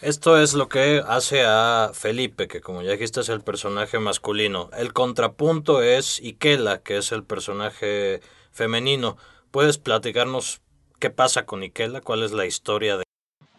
Esto 0.01 0.39
es 0.39 0.53
lo 0.53 0.69
que 0.69 1.01
hace 1.07 1.41
a 1.43 1.89
Felipe, 1.91 2.47
que 2.47 2.61
como 2.61 2.83
ya 2.83 2.91
dijiste 2.91 3.21
es 3.21 3.29
el 3.29 3.41
personaje 3.41 3.97
masculino. 3.97 4.69
El 4.77 4.93
contrapunto 4.93 5.81
es 5.81 6.21
Ikela, 6.23 6.83
que 6.83 6.97
es 6.97 7.11
el 7.11 7.23
personaje 7.23 8.19
femenino. 8.51 9.17
¿Puedes 9.49 9.79
platicarnos 9.79 10.61
qué 10.99 11.09
pasa 11.09 11.47
con 11.47 11.63
Ikela? 11.63 12.01
¿Cuál 12.01 12.21
es 12.21 12.31
la 12.31 12.45
historia 12.45 12.97
de... 12.97 13.03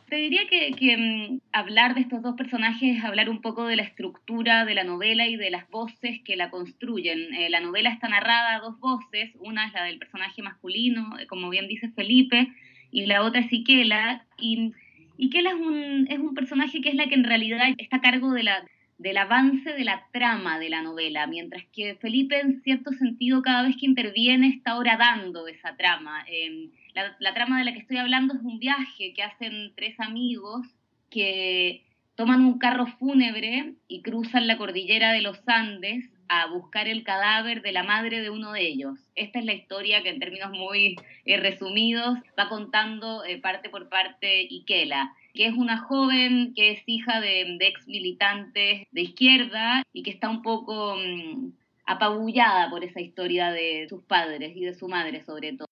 Te 0.09 0.15
diría 0.15 0.43
que, 0.49 0.97
mm, 0.97 1.41
hablar 1.53 1.97
de 1.97 2.03
estos 2.03 2.23
dos 2.23 2.37
personajes 2.37 2.99
es 2.99 3.05
hablar 3.05 3.29
un 3.31 3.43
poco 3.43 3.67
de 3.67 3.75
la 3.75 3.83
estructura 3.83 4.65
de 4.65 4.77
la 4.77 4.85
novela 4.85 5.27
y 5.27 5.35
de 5.35 5.51
las 5.51 5.69
voces 5.71 6.21
que 6.25 6.37
la 6.37 6.51
construyen. 6.51 7.35
Eh, 7.35 7.51
la 7.51 7.59
novela 7.59 7.91
está 7.91 8.09
narrada 8.09 8.55
a 8.55 8.61
dos 8.61 8.79
voces, 8.79 9.33
una 9.41 9.67
es 9.67 9.73
la 9.73 9.83
del 9.83 9.99
personaje 9.99 10.41
masculino, 10.43 11.19
eh, 11.19 11.27
como 11.27 11.51
bien 11.51 11.67
dice 11.67 11.91
Felipe, 11.97 12.47
y 12.93 13.07
la 13.07 13.25
otra 13.25 13.41
es 13.41 13.53
Ikela. 13.53 14.25
Y 14.39 14.73
Ikela 15.19 15.51
es 15.51 15.57
un, 15.57 16.07
es 16.09 16.19
un 16.19 16.35
personaje 16.35 16.81
que 16.81 16.91
es 16.91 16.95
la 16.95 17.09
que 17.09 17.15
en 17.15 17.25
realidad 17.25 17.69
está 17.77 17.97
a 17.97 18.01
cargo 18.01 18.33
del 18.33 19.17
avance 19.17 19.73
de 19.73 19.85
la 19.85 20.07
trama 20.13 20.59
de 20.59 20.71
la 20.71 20.83
novela, 20.83 21.27
mientras 21.27 21.65
que 21.73 21.97
Felipe 21.97 22.41
en 22.41 22.63
cierto 22.63 22.93
sentido 22.93 23.43
cada 23.43 23.63
vez 23.63 23.77
que 23.77 23.87
interviene 23.87 24.49
está 24.49 24.77
horadando 24.77 25.49
esa 25.49 25.77
trama. 25.77 26.25
Em, 26.29 26.71
la, 26.95 27.17
la, 27.19 27.35
trama 27.35 27.59
de 27.59 27.65
la 27.65 27.73
que 27.73 27.81
estoy 27.81 27.97
hablando 27.97 28.35
es 28.35 28.41
un 28.43 28.59
viaje 28.59 29.13
que 29.15 29.23
hacen 29.23 29.73
tres 29.77 29.99
amigos 29.99 30.67
que 31.11 31.83
toman 32.19 32.45
un 32.45 32.59
carro 32.59 32.87
fúnebre 32.99 33.75
y 33.87 34.03
cruzan 34.03 34.49
la 34.49 34.59
cordillera 34.59 35.13
de 35.13 35.23
los 35.23 35.39
Andes 35.47 36.05
a 36.29 36.49
buscar 36.49 36.89
el 36.89 37.05
cadáver 37.05 37.63
de 37.63 37.71
la 37.71 37.85
madre 37.85 38.21
de 38.21 38.29
uno 38.29 38.51
de 38.51 38.67
ellos. 38.67 38.99
Esta 39.15 39.39
es 39.39 39.45
la 39.45 39.53
historia 39.53 40.03
que 40.03 40.09
en 40.09 40.19
términos 40.19 40.51
muy 40.51 40.97
eh, 41.25 41.37
resumidos 41.37 42.19
va 42.37 42.49
contando 42.49 43.25
eh, 43.25 43.39
parte 43.41 43.71
por 43.71 43.89
parte 43.89 44.49
Ikela 44.51 45.15
que 45.33 45.47
es 45.47 45.55
una 45.55 45.79
joven 45.79 46.55
que 46.57 46.73
es 46.73 46.83
hija 46.87 47.21
de, 47.21 47.57
ex 47.61 47.87
militantes 47.87 48.89
de 48.91 49.01
izquierda 49.01 49.85
y 49.93 50.03
que 50.03 50.11
está 50.11 50.29
un 50.29 50.43
poco 50.43 50.97
mm, 50.97 51.53
apabullada 51.87 52.69
por 52.69 52.83
esa 52.83 53.01
historia 53.01 53.53
de 53.53 53.87
sus 53.89 54.03
padres 54.03 54.57
y 54.57 54.65
de 54.65 54.75
su 54.75 54.89
madre 54.89 55.23
sobre 55.25 55.53
todo. 55.53 55.69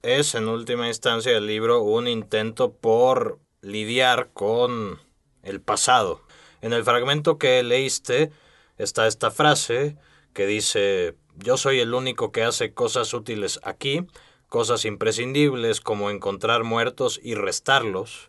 Es 0.00 0.34
en 0.34 0.48
última 0.48 0.88
instancia 0.88 1.36
el 1.36 1.46
libro 1.46 1.82
un 1.82 2.08
intento 2.08 2.74
por 2.74 3.40
lidiar 3.60 4.30
con 4.32 5.11
el 5.42 5.60
pasado. 5.60 6.20
En 6.60 6.72
el 6.72 6.84
fragmento 6.84 7.38
que 7.38 7.62
leíste 7.62 8.30
está 8.78 9.06
esta 9.06 9.30
frase 9.30 9.96
que 10.32 10.46
dice 10.46 11.14
yo 11.36 11.56
soy 11.56 11.80
el 11.80 11.94
único 11.94 12.32
que 12.32 12.42
hace 12.42 12.72
cosas 12.74 13.14
útiles 13.14 13.60
aquí, 13.62 14.06
cosas 14.48 14.84
imprescindibles 14.84 15.80
como 15.80 16.10
encontrar 16.10 16.64
muertos 16.64 17.20
y 17.22 17.34
restarlos, 17.34 18.28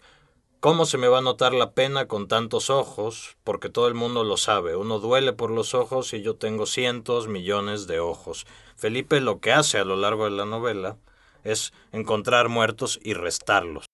¿Cómo 0.63 0.85
se 0.85 0.97
me 0.97 1.09
va 1.09 1.17
a 1.17 1.21
notar 1.21 1.53
la 1.53 1.73
pena 1.73 2.07
con 2.07 2.29
tantos 2.29 2.69
ojos? 2.69 3.35
Porque 3.43 3.67
todo 3.67 3.89
el 3.89 3.95
mundo 3.95 4.23
lo 4.23 4.37
sabe. 4.37 4.77
Uno 4.77 4.99
duele 4.99 5.33
por 5.33 5.51
los 5.51 5.73
ojos 5.73 6.13
y 6.13 6.21
yo 6.21 6.37
tengo 6.37 6.65
cientos, 6.65 7.27
millones 7.27 7.85
de 7.85 7.99
ojos. 7.99 8.47
Felipe 8.77 9.19
lo 9.19 9.41
que 9.41 9.51
hace 9.51 9.77
a 9.77 9.83
lo 9.83 9.97
largo 9.97 10.23
de 10.23 10.31
la 10.31 10.45
novela 10.45 10.95
es 11.43 11.73
encontrar 11.91 12.47
muertos 12.47 12.97
y 13.03 13.13
restarlos. 13.13 13.87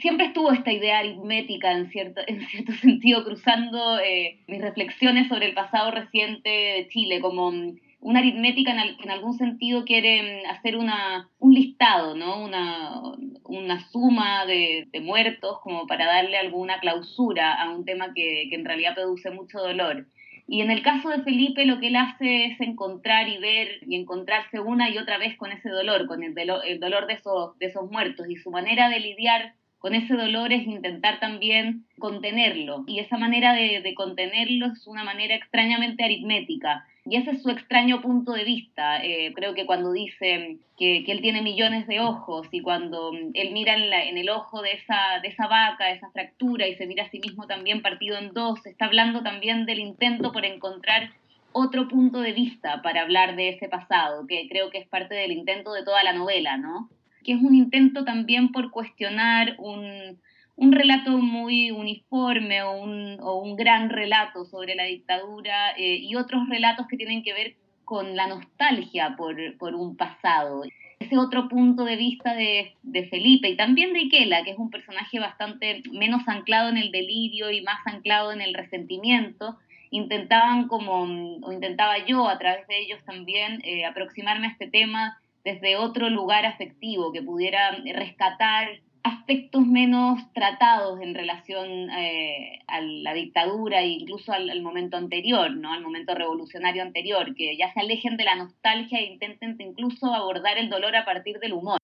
Siempre 0.00 0.26
estuvo 0.26 0.52
esta 0.52 0.70
idea 0.70 0.98
aritmética 0.98 1.72
en 1.72 1.90
cierto, 1.90 2.20
en 2.26 2.46
cierto 2.46 2.72
sentido, 2.72 3.24
cruzando 3.24 3.98
eh, 3.98 4.40
mis 4.46 4.60
reflexiones 4.60 5.28
sobre 5.28 5.46
el 5.46 5.54
pasado 5.54 5.90
reciente 5.90 6.48
de 6.48 6.88
Chile, 6.88 7.20
como 7.20 7.52
una 8.00 8.20
aritmética 8.20 8.74
que 8.96 9.04
en 9.04 9.10
algún 9.10 9.36
sentido 9.36 9.84
quiere 9.84 10.44
mm, 10.44 10.50
hacer 10.50 10.76
una, 10.76 11.28
un 11.38 11.54
listado, 11.54 12.14
¿no? 12.14 12.44
una, 12.44 13.00
una 13.44 13.80
suma 13.90 14.46
de, 14.46 14.88
muertos 15.02 15.58
como 15.62 15.86
para 15.86 16.06
darle 16.06 16.36
alguna 16.36 16.80
clausura 16.80 17.54
a 17.54 17.70
un 17.70 17.84
tema 17.84 18.12
que, 18.14 18.46
que 18.50 18.56
en 18.56 18.64
realidad 18.64 18.94
produce 18.94 19.30
mucho 19.30 19.58
dolor. 19.58 20.06
Y 20.50 20.62
en 20.62 20.70
el 20.70 20.82
caso 20.82 21.10
de 21.10 21.22
Felipe 21.22 21.66
lo 21.66 21.78
que 21.78 21.88
él 21.88 21.96
hace 21.96 22.46
es 22.46 22.60
encontrar 22.60 23.28
y 23.28 23.36
ver 23.36 23.80
y 23.86 23.96
encontrarse 23.96 24.60
una 24.60 24.88
y 24.88 24.96
otra 24.96 25.18
vez 25.18 25.36
con 25.36 25.52
ese 25.52 25.68
dolor, 25.68 26.06
con 26.06 26.22
el, 26.22 26.34
el 26.64 26.80
dolor 26.80 27.06
de 27.06 27.14
esos, 27.14 27.58
de 27.58 27.66
esos 27.66 27.90
muertos. 27.90 28.26
Y 28.30 28.36
su 28.36 28.50
manera 28.50 28.88
de 28.88 29.00
lidiar 29.00 29.54
con 29.78 29.94
ese 29.94 30.14
dolor 30.14 30.52
es 30.52 30.66
intentar 30.66 31.20
también 31.20 31.86
contenerlo. 31.98 32.84
Y 32.86 32.98
esa 32.98 33.16
manera 33.16 33.52
de, 33.52 33.80
de 33.80 33.94
contenerlo 33.94 34.66
es 34.66 34.86
una 34.86 35.04
manera 35.04 35.34
extrañamente 35.34 36.04
aritmética 36.04 36.84
y 37.10 37.16
ese 37.16 37.30
es 37.30 37.42
su 37.42 37.48
extraño 37.48 38.02
punto 38.02 38.32
de 38.32 38.44
vista. 38.44 39.02
Eh, 39.02 39.32
creo 39.34 39.54
que 39.54 39.64
cuando 39.64 39.92
dice 39.92 40.58
que, 40.76 41.04
él 41.06 41.22
tiene 41.22 41.40
millones 41.40 41.86
de 41.86 42.00
ojos 42.00 42.46
y 42.50 42.60
cuando 42.60 43.12
él 43.32 43.52
mira 43.52 43.76
en, 43.76 44.18
el 44.18 44.28
ojo 44.28 44.60
de 44.60 44.72
esa, 44.72 45.18
de 45.22 45.28
esa 45.28 45.46
vaca, 45.46 45.90
esa 45.90 46.10
fractura 46.10 46.66
y 46.68 46.76
se 46.76 46.86
mira 46.86 47.04
a 47.04 47.10
sí 47.10 47.18
mismo 47.18 47.46
también 47.46 47.80
partido 47.80 48.18
en 48.18 48.34
dos, 48.34 48.64
está 48.66 48.84
hablando 48.84 49.22
también 49.22 49.64
del 49.64 49.78
intento 49.78 50.32
por 50.32 50.44
encontrar 50.44 51.10
otro 51.52 51.88
punto 51.88 52.20
de 52.20 52.32
vista 52.32 52.82
para 52.82 53.00
hablar 53.00 53.36
de 53.36 53.50
ese 53.50 53.68
pasado, 53.68 54.26
que 54.26 54.46
creo 54.50 54.68
que 54.68 54.78
es 54.78 54.86
parte 54.86 55.14
del 55.14 55.32
intento 55.32 55.72
de 55.72 55.84
toda 55.84 56.04
la 56.04 56.12
novela, 56.12 56.58
¿no? 56.58 56.90
Que 57.28 57.34
es 57.34 57.42
un 57.42 57.54
intento 57.54 58.06
también 58.06 58.52
por 58.52 58.70
cuestionar 58.70 59.54
un, 59.58 60.18
un 60.56 60.72
relato 60.72 61.18
muy 61.18 61.70
uniforme 61.70 62.62
o 62.62 62.72
un, 62.72 63.18
o 63.20 63.42
un, 63.42 63.54
gran 63.54 63.90
relato 63.90 64.46
sobre 64.46 64.74
la 64.74 64.84
dictadura 64.84 65.72
eh, 65.76 65.96
y 65.96 66.16
otros 66.16 66.48
relatos 66.48 66.86
que 66.86 66.96
tienen 66.96 67.22
que 67.22 67.34
ver 67.34 67.54
con 67.84 68.16
la 68.16 68.28
nostalgia 68.28 69.14
por, 69.14 69.36
por 69.58 69.74
un 69.74 69.94
pasado. 69.94 70.62
Ese 71.00 71.18
otro 71.18 71.50
punto 71.50 71.84
de 71.84 71.96
vista 71.96 72.34
de, 72.34 72.72
de, 72.82 73.06
Felipe 73.08 73.50
y 73.50 73.56
también 73.58 73.92
de 73.92 74.00
Ikela, 74.00 74.42
que 74.42 74.52
es 74.52 74.58
un 74.58 74.70
personaje 74.70 75.20
bastante 75.20 75.82
menos 75.92 76.26
anclado 76.28 76.70
en 76.70 76.78
el 76.78 76.90
delirio 76.90 77.50
y 77.50 77.60
más 77.60 77.86
anclado 77.86 78.32
en 78.32 78.40
el 78.40 78.54
resentimiento, 78.54 79.58
intentaban 79.90 80.66
como, 80.66 81.02
o 81.42 81.52
intentaba 81.52 82.06
yo 82.06 82.26
a 82.26 82.38
través 82.38 82.66
de 82.68 82.78
ellos 82.78 83.04
también 83.04 83.60
eh, 83.64 83.84
aproximarme 83.84 84.46
a 84.46 84.52
este 84.52 84.70
tema 84.70 85.20
desde 85.44 85.76
otro 85.76 86.10
lugar 86.10 86.44
afectivo, 86.44 87.12
que 87.12 87.22
pudiera 87.22 87.70
rescatar 87.94 88.68
aspectos 89.02 89.66
menos 89.66 90.20
tratados 90.32 91.00
en 91.00 91.14
relación 91.14 91.90
eh, 91.90 92.60
a 92.66 92.80
la 92.80 93.14
dictadura 93.14 93.82
e 93.82 93.88
incluso 93.88 94.32
al, 94.32 94.62
momento 94.62 94.96
anterior, 94.96 95.50
¿no? 95.50 95.72
al 95.72 95.82
momento 95.82 96.14
revolucionario 96.14 96.82
anterior, 96.82 97.34
que 97.34 97.56
ya 97.56 97.72
se 97.72 97.80
alejen 97.80 98.16
de 98.16 98.24
la 98.24 98.36
nostalgia 98.36 98.98
e 98.98 99.04
intenten 99.04 99.56
incluso 99.58 100.12
abordar 100.14 100.58
el 100.58 100.68
dolor 100.68 100.96
a 100.96 101.04
partir 101.04 101.38
del 101.38 101.52
humor. 101.52 101.78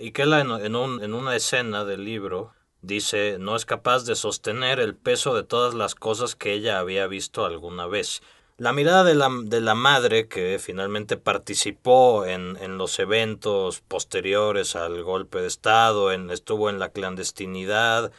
Y 0.00 0.12
que 0.12 0.22
en, 0.22 0.76
un, 0.76 1.02
en 1.02 1.14
una 1.14 1.36
escena 1.36 1.84
del 1.84 2.04
libro 2.04 2.52
dice, 2.80 3.36
no 3.38 3.56
es 3.56 3.66
capaz 3.66 4.04
de 4.04 4.14
sostener 4.14 4.80
el 4.80 4.96
peso 4.96 5.34
de 5.34 5.44
todas 5.44 5.74
las 5.74 5.94
cosas 5.94 6.34
que 6.34 6.52
ella 6.52 6.78
había 6.78 7.06
visto 7.06 7.44
alguna 7.44 7.86
vez. 7.86 8.22
La 8.56 8.72
mirada 8.72 9.02
de 9.02 9.16
la, 9.16 9.28
de 9.42 9.60
la 9.60 9.74
madre, 9.74 10.28
que 10.28 10.60
finalmente 10.60 11.16
participó 11.16 12.24
en, 12.24 12.56
en, 12.60 12.78
los 12.78 13.00
eventos 13.00 13.80
posteriores 13.80 14.76
al 14.76 15.02
golpe 15.02 15.40
de 15.40 15.48
Estado, 15.48 16.12
en, 16.12 16.30
estuvo 16.30 16.70
en 16.70 16.78
la 16.78 16.90
clandestinidad, 16.90 18.12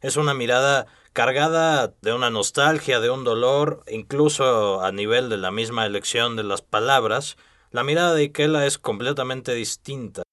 es 0.00 0.16
una 0.16 0.34
mirada 0.34 0.86
cargada 1.12 1.94
de 2.02 2.12
una 2.12 2.30
nostalgia, 2.30 2.98
de 2.98 3.10
un 3.10 3.22
dolor, 3.22 3.84
incluso 3.88 4.82
a 4.82 4.90
nivel 4.90 5.28
de 5.28 5.36
la 5.36 5.52
misma 5.52 5.86
elección 5.86 6.34
de 6.34 6.42
las 6.42 6.62
palabras. 6.62 7.36
La 7.70 7.84
mirada 7.84 8.12
de 8.14 8.24
Ikela 8.24 8.66
es 8.66 8.78
completamente 8.78 9.54
distinta 9.54 10.24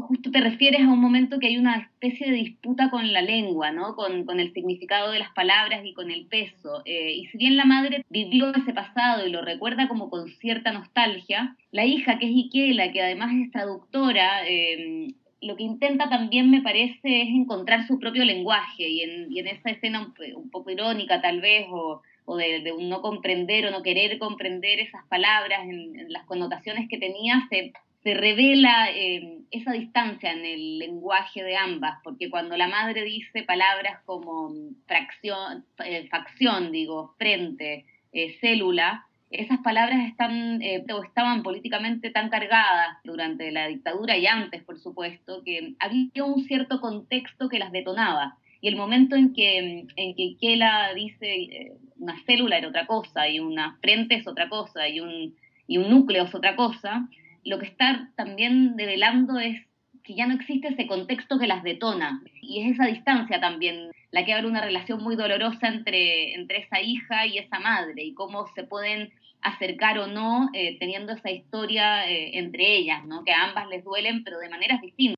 justo 0.00 0.30
te 0.30 0.40
refieres 0.40 0.82
a 0.82 0.92
un 0.92 1.00
momento 1.00 1.38
que 1.38 1.48
hay 1.48 1.58
una 1.58 1.76
especie 1.76 2.30
de 2.30 2.36
disputa 2.36 2.90
con 2.90 3.12
la 3.12 3.22
lengua, 3.22 3.72
¿no? 3.72 3.94
Con, 3.96 4.40
el 4.40 4.52
significado 4.52 5.10
de 5.10 5.18
las 5.18 5.32
palabras 5.32 5.84
y 5.84 5.94
con 5.94 6.10
el 6.10 6.26
peso. 6.26 6.82
Eh, 6.84 7.12
y 7.12 7.26
si 7.26 7.38
bien 7.38 7.56
la 7.56 7.64
madre 7.64 8.04
vivió 8.10 8.54
ese 8.54 8.72
pasado 8.72 9.26
y 9.26 9.30
lo 9.30 9.42
recuerda 9.42 9.88
como 9.88 10.10
con 10.10 10.28
cierta 10.28 10.72
nostalgia, 10.72 11.56
la 11.72 11.84
hija, 11.84 12.18
que 12.18 12.26
es 12.26 12.32
Ikela, 12.32 12.92
que 12.92 13.02
además 13.02 13.32
es 13.34 13.50
traductora, 13.50 14.46
eh, 14.46 15.14
lo 15.40 15.56
que 15.56 15.62
intenta 15.62 16.08
también 16.08 16.50
me 16.50 16.62
parece 16.62 17.22
es 17.22 17.28
encontrar 17.28 17.86
su 17.86 17.98
propio 17.98 18.24
lenguaje 18.24 18.88
y 18.88 19.02
en, 19.02 19.32
y 19.32 19.38
en 19.38 19.48
esa 19.48 19.70
escena 19.70 20.12
un, 20.34 20.50
poco 20.50 20.70
irónica 20.70 21.20
tal 21.20 21.40
vez 21.40 21.66
o, 21.70 22.02
o 22.24 22.36
de, 22.36 22.60
de, 22.60 22.72
no 22.78 23.00
comprender 23.02 23.66
o 23.66 23.70
no 23.70 23.82
querer 23.82 24.18
comprender 24.18 24.80
esas 24.80 25.04
palabras 25.06 25.60
en, 25.68 26.10
las 26.12 26.24
connotaciones 26.24 26.88
que 26.88 26.98
tenía, 26.98 27.46
se, 27.50 27.72
se 28.06 28.14
revela 28.14 28.88
eh, 28.94 29.40
esa 29.50 29.72
distancia 29.72 30.30
en 30.30 30.44
el 30.44 30.78
lenguaje 30.78 31.42
de 31.42 31.56
ambas, 31.56 31.98
porque 32.04 32.30
cuando 32.30 32.56
la 32.56 32.68
madre 32.68 33.02
dice 33.02 33.42
palabras 33.42 34.00
como 34.04 34.52
fracción, 34.86 35.64
eh, 35.84 36.06
facción, 36.08 36.70
digo, 36.70 37.16
frente, 37.18 37.84
eh, 38.12 38.36
célula, 38.40 39.06
esas 39.28 39.58
palabras 39.58 40.08
están 40.08 40.62
eh, 40.62 40.84
estaban 41.04 41.42
políticamente 41.42 42.10
tan 42.10 42.30
cargadas 42.30 42.96
durante 43.02 43.50
la 43.50 43.66
dictadura 43.66 44.16
y 44.16 44.28
antes, 44.28 44.62
por 44.62 44.78
supuesto, 44.78 45.42
que 45.44 45.74
había 45.80 46.22
un 46.22 46.44
cierto 46.44 46.80
contexto 46.80 47.48
que 47.48 47.58
las 47.58 47.72
detonaba. 47.72 48.36
Y 48.60 48.68
el 48.68 48.76
momento 48.76 49.16
en 49.16 49.34
que, 49.34 49.84
en 49.96 50.14
que 50.14 50.36
Kela 50.40 50.94
dice 50.94 51.26
eh, 51.26 51.72
una 51.98 52.22
célula 52.24 52.58
era 52.58 52.68
otra 52.68 52.86
cosa, 52.86 53.28
y 53.28 53.40
una 53.40 53.76
frente 53.80 54.14
es 54.14 54.28
otra 54.28 54.48
cosa, 54.48 54.88
y 54.88 55.00
un, 55.00 55.34
y 55.66 55.78
un 55.78 55.90
núcleo 55.90 56.22
es 56.22 56.34
otra 56.36 56.54
cosa, 56.54 57.08
lo 57.46 57.58
que 57.58 57.66
está 57.66 58.10
también 58.16 58.76
develando 58.76 59.38
es 59.38 59.56
que 60.02 60.14
ya 60.14 60.26
no 60.26 60.34
existe 60.34 60.68
ese 60.68 60.86
contexto 60.86 61.38
que 61.38 61.46
las 61.46 61.62
detona. 61.62 62.22
Y 62.40 62.62
es 62.62 62.74
esa 62.74 62.86
distancia 62.86 63.40
también 63.40 63.90
la 64.10 64.24
que 64.24 64.32
abre 64.32 64.46
una 64.46 64.60
relación 64.60 65.02
muy 65.02 65.16
dolorosa 65.16 65.68
entre, 65.68 66.34
entre 66.34 66.58
esa 66.58 66.80
hija 66.80 67.26
y 67.26 67.38
esa 67.38 67.58
madre 67.58 68.02
y 68.02 68.14
cómo 68.14 68.46
se 68.54 68.64
pueden 68.64 69.12
acercar 69.42 69.98
o 69.98 70.06
no 70.06 70.48
eh, 70.54 70.76
teniendo 70.78 71.12
esa 71.12 71.30
historia 71.30 72.08
eh, 72.08 72.38
entre 72.38 72.76
ellas, 72.76 73.04
¿no? 73.04 73.24
que 73.24 73.32
a 73.32 73.44
ambas 73.44 73.68
les 73.68 73.84
duelen 73.84 74.24
pero 74.24 74.38
de 74.38 74.48
maneras 74.48 74.80
distintas. 74.80 75.16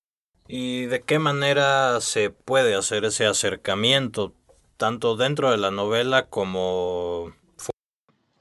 ¿Y 0.49 0.87
de 0.87 1.03
qué 1.03 1.19
manera 1.19 2.01
se 2.01 2.31
puede 2.31 2.75
hacer 2.75 3.05
ese 3.05 3.27
acercamiento, 3.27 4.35
tanto 4.79 5.17
dentro 5.17 5.51
de 5.51 5.59
la 5.59 5.71
novela 5.71 6.27
como 6.27 7.33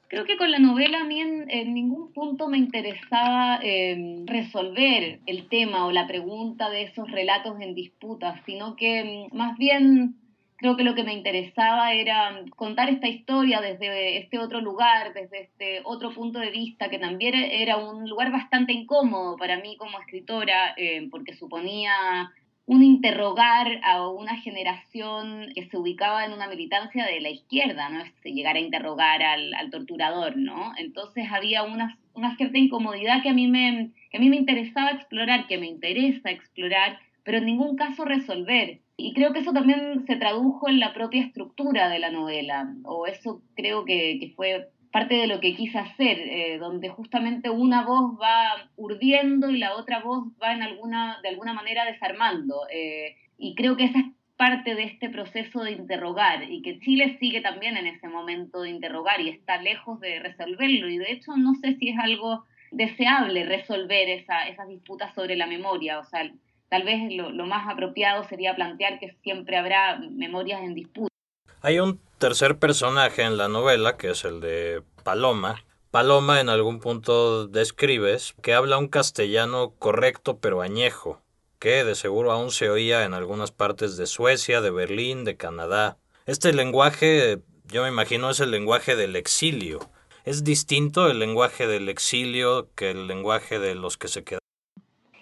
Creo 0.09 0.23
que 0.23 0.37
con 0.37 0.51
la 0.51 0.59
novela 0.59 1.01
a 1.01 1.03
mí 1.03 1.19
en, 1.19 1.73
ningún 1.73 2.13
punto 2.13 2.47
me 2.47 2.57
interesaba 2.57 3.59
em, 3.61 4.25
resolver 4.25 5.19
el 5.25 5.49
tema 5.49 5.85
o 5.85 5.91
la 5.91 6.07
pregunta 6.07 6.69
de 6.69 6.83
esos 6.83 7.11
relatos 7.11 7.59
en 7.59 7.75
disputa, 7.75 8.41
sino 8.45 8.77
que 8.77 8.99
em, 8.99 9.29
más 9.33 9.57
bien 9.57 10.15
creo 10.55 10.77
que 10.77 10.83
lo 10.83 10.95
que 10.95 11.03
me 11.03 11.13
interesaba 11.13 11.93
era 11.93 12.43
contar 12.55 12.89
esta 12.89 13.07
historia 13.09 13.59
desde 13.59 14.17
este 14.17 14.39
otro 14.39 14.61
lugar, 14.61 15.13
desde 15.13 15.41
este 15.41 15.81
otro 15.83 16.11
punto 16.13 16.39
de 16.39 16.51
vista, 16.51 16.89
que 16.89 16.99
también 16.99 17.35
era 17.35 17.77
un 17.77 18.09
lugar 18.09 18.31
bastante 18.31 18.71
incómodo 18.73 19.35
para 19.35 19.59
mí 19.59 19.75
como 19.77 19.99
escritora, 19.99 20.73
em, 20.77 21.09
porque 21.09 21.35
suponía 21.35 22.31
un 22.67 22.83
interrogar 22.83 23.79
a 23.83 24.09
una 24.09 24.35
generación 24.41 25.47
que 25.55 25.69
se 25.69 25.77
ubicaba 25.77 26.25
en 26.25 26.33
una 26.33 26.49
militancia 26.49 27.05
de 27.05 27.21
la 27.21 27.29
izquierda, 27.29 27.87
¿no? 27.87 28.01
Este, 28.01 28.33
llegar 28.33 28.57
a 28.57 28.59
interrogar 28.59 29.23
al, 29.23 29.69
torturador, 29.71 30.35
¿no? 30.35 30.73
Entonces 30.77 31.27
había 31.31 31.63
una, 31.63 31.97
cierta 32.35 32.57
incomodidad 32.57 33.23
que 33.23 33.29
a, 33.29 33.33
mí 33.33 33.47
me, 33.47 33.91
que 34.11 34.17
a 34.17 34.19
mí 34.19 34.29
me 34.29 34.35
interesaba 34.35 34.91
explorar, 34.91 35.47
que 35.47 35.57
me 35.57 35.67
interesa 35.67 36.29
explorar, 36.29 36.99
pero 37.23 37.37
en 37.37 37.45
ningún 37.45 37.77
caso 37.77 38.03
resolver. 38.03 38.81
Y 38.97 39.13
creo 39.13 39.31
que 39.31 39.39
eso 39.39 39.53
también 39.53 40.05
se 40.05 40.17
tradujo 40.17 40.67
en 40.67 40.81
la 40.81 40.93
propia 40.93 41.23
estructura 41.23 41.87
de 41.87 41.99
la 41.99 42.11
novela, 42.11 42.75
o 42.83 43.07
eso 43.07 43.41
creo 43.55 43.85
que 43.85 44.33
fue 44.35 44.67
parte 44.97 45.13
de 45.13 45.27
lo 45.27 45.39
que 45.39 45.55
quise 45.55 45.77
hacer, 45.77 46.17
eh, 46.17 46.57
donde 46.57 46.89
justamente 46.89 47.51
una 47.51 47.85
voz 47.85 48.19
va 48.19 48.67
urdiendo 48.77 49.51
y 49.51 49.59
la 49.59 49.75
otra 49.75 49.99
voz 49.99 50.23
va 50.41 50.53
en 50.53 50.63
alguna, 50.63 51.19
de 51.21 51.29
alguna 51.29 51.53
manera 51.53 51.85
desarmando. 51.85 52.61
Eh, 52.73 53.15
y 53.37 53.53
creo 53.53 53.77
que 53.77 53.83
esa 53.83 53.99
es 53.99 54.05
parte 54.37 54.73
de 54.73 54.85
este 54.85 55.11
proceso 55.11 55.61
de 55.61 55.73
interrogar 55.73 56.49
y 56.49 56.63
que 56.63 56.79
Chile 56.79 57.15
sigue 57.19 57.41
también 57.41 57.77
en 57.77 57.85
ese 57.85 58.07
momento 58.07 58.63
de 58.63 58.71
interrogar 58.71 59.21
y 59.21 59.29
está 59.29 59.61
lejos 59.61 59.99
de 59.99 60.17
resolverlo. 60.17 60.89
Y 60.89 60.97
de 60.97 61.11
hecho 61.11 61.37
no 61.37 61.53
sé 61.61 61.75
si 61.75 61.89
es 61.89 61.99
algo 61.99 62.45
deseable 62.71 63.45
resolver 63.45 64.09
esa, 64.09 64.47
esas 64.47 64.67
disputas 64.67 65.13
sobre 65.13 65.35
la 65.35 65.45
memoria. 65.45 65.99
O 65.99 66.05
sea, 66.05 66.27
tal 66.69 66.81
vez 66.81 67.13
lo, 67.13 67.29
lo 67.29 67.45
más 67.45 67.71
apropiado 67.71 68.23
sería 68.23 68.55
plantear 68.55 68.97
que 68.97 69.11
siempre 69.21 69.57
habrá 69.57 69.99
memorias 69.99 70.63
en 70.63 70.73
disputa. 70.73 71.16
Hay 71.61 71.79
un 71.79 71.99
tercer 72.19 72.59
personaje 72.59 73.23
en 73.23 73.35
la 73.35 73.47
novela, 73.47 73.97
que 73.97 74.11
es 74.11 74.25
el 74.25 74.41
de 74.41 74.83
Paloma. 75.03 75.63
Paloma 75.89 76.39
en 76.39 76.49
algún 76.49 76.79
punto 76.79 77.47
describes 77.47 78.35
que 78.43 78.53
habla 78.53 78.77
un 78.77 78.87
castellano 78.87 79.73
correcto 79.79 80.37
pero 80.37 80.61
añejo, 80.61 81.19
que 81.57 81.83
de 81.83 81.95
seguro 81.95 82.31
aún 82.31 82.51
se 82.51 82.69
oía 82.69 83.05
en 83.05 83.15
algunas 83.15 83.51
partes 83.51 83.97
de 83.97 84.05
Suecia, 84.05 84.61
de 84.61 84.69
Berlín, 84.69 85.23
de 85.23 85.35
Canadá. 85.35 85.97
Este 86.27 86.53
lenguaje, 86.53 87.39
yo 87.65 87.81
me 87.81 87.89
imagino, 87.89 88.29
es 88.29 88.39
el 88.39 88.51
lenguaje 88.51 88.95
del 88.95 89.15
exilio. 89.15 89.79
¿Es 90.25 90.43
distinto 90.43 91.09
el 91.09 91.17
lenguaje 91.17 91.65
del 91.65 91.89
exilio 91.89 92.69
que 92.75 92.91
el 92.91 93.07
lenguaje 93.07 93.57
de 93.57 93.73
los 93.73 93.97
que 93.97 94.09
se 94.09 94.23
quedan? 94.23 94.46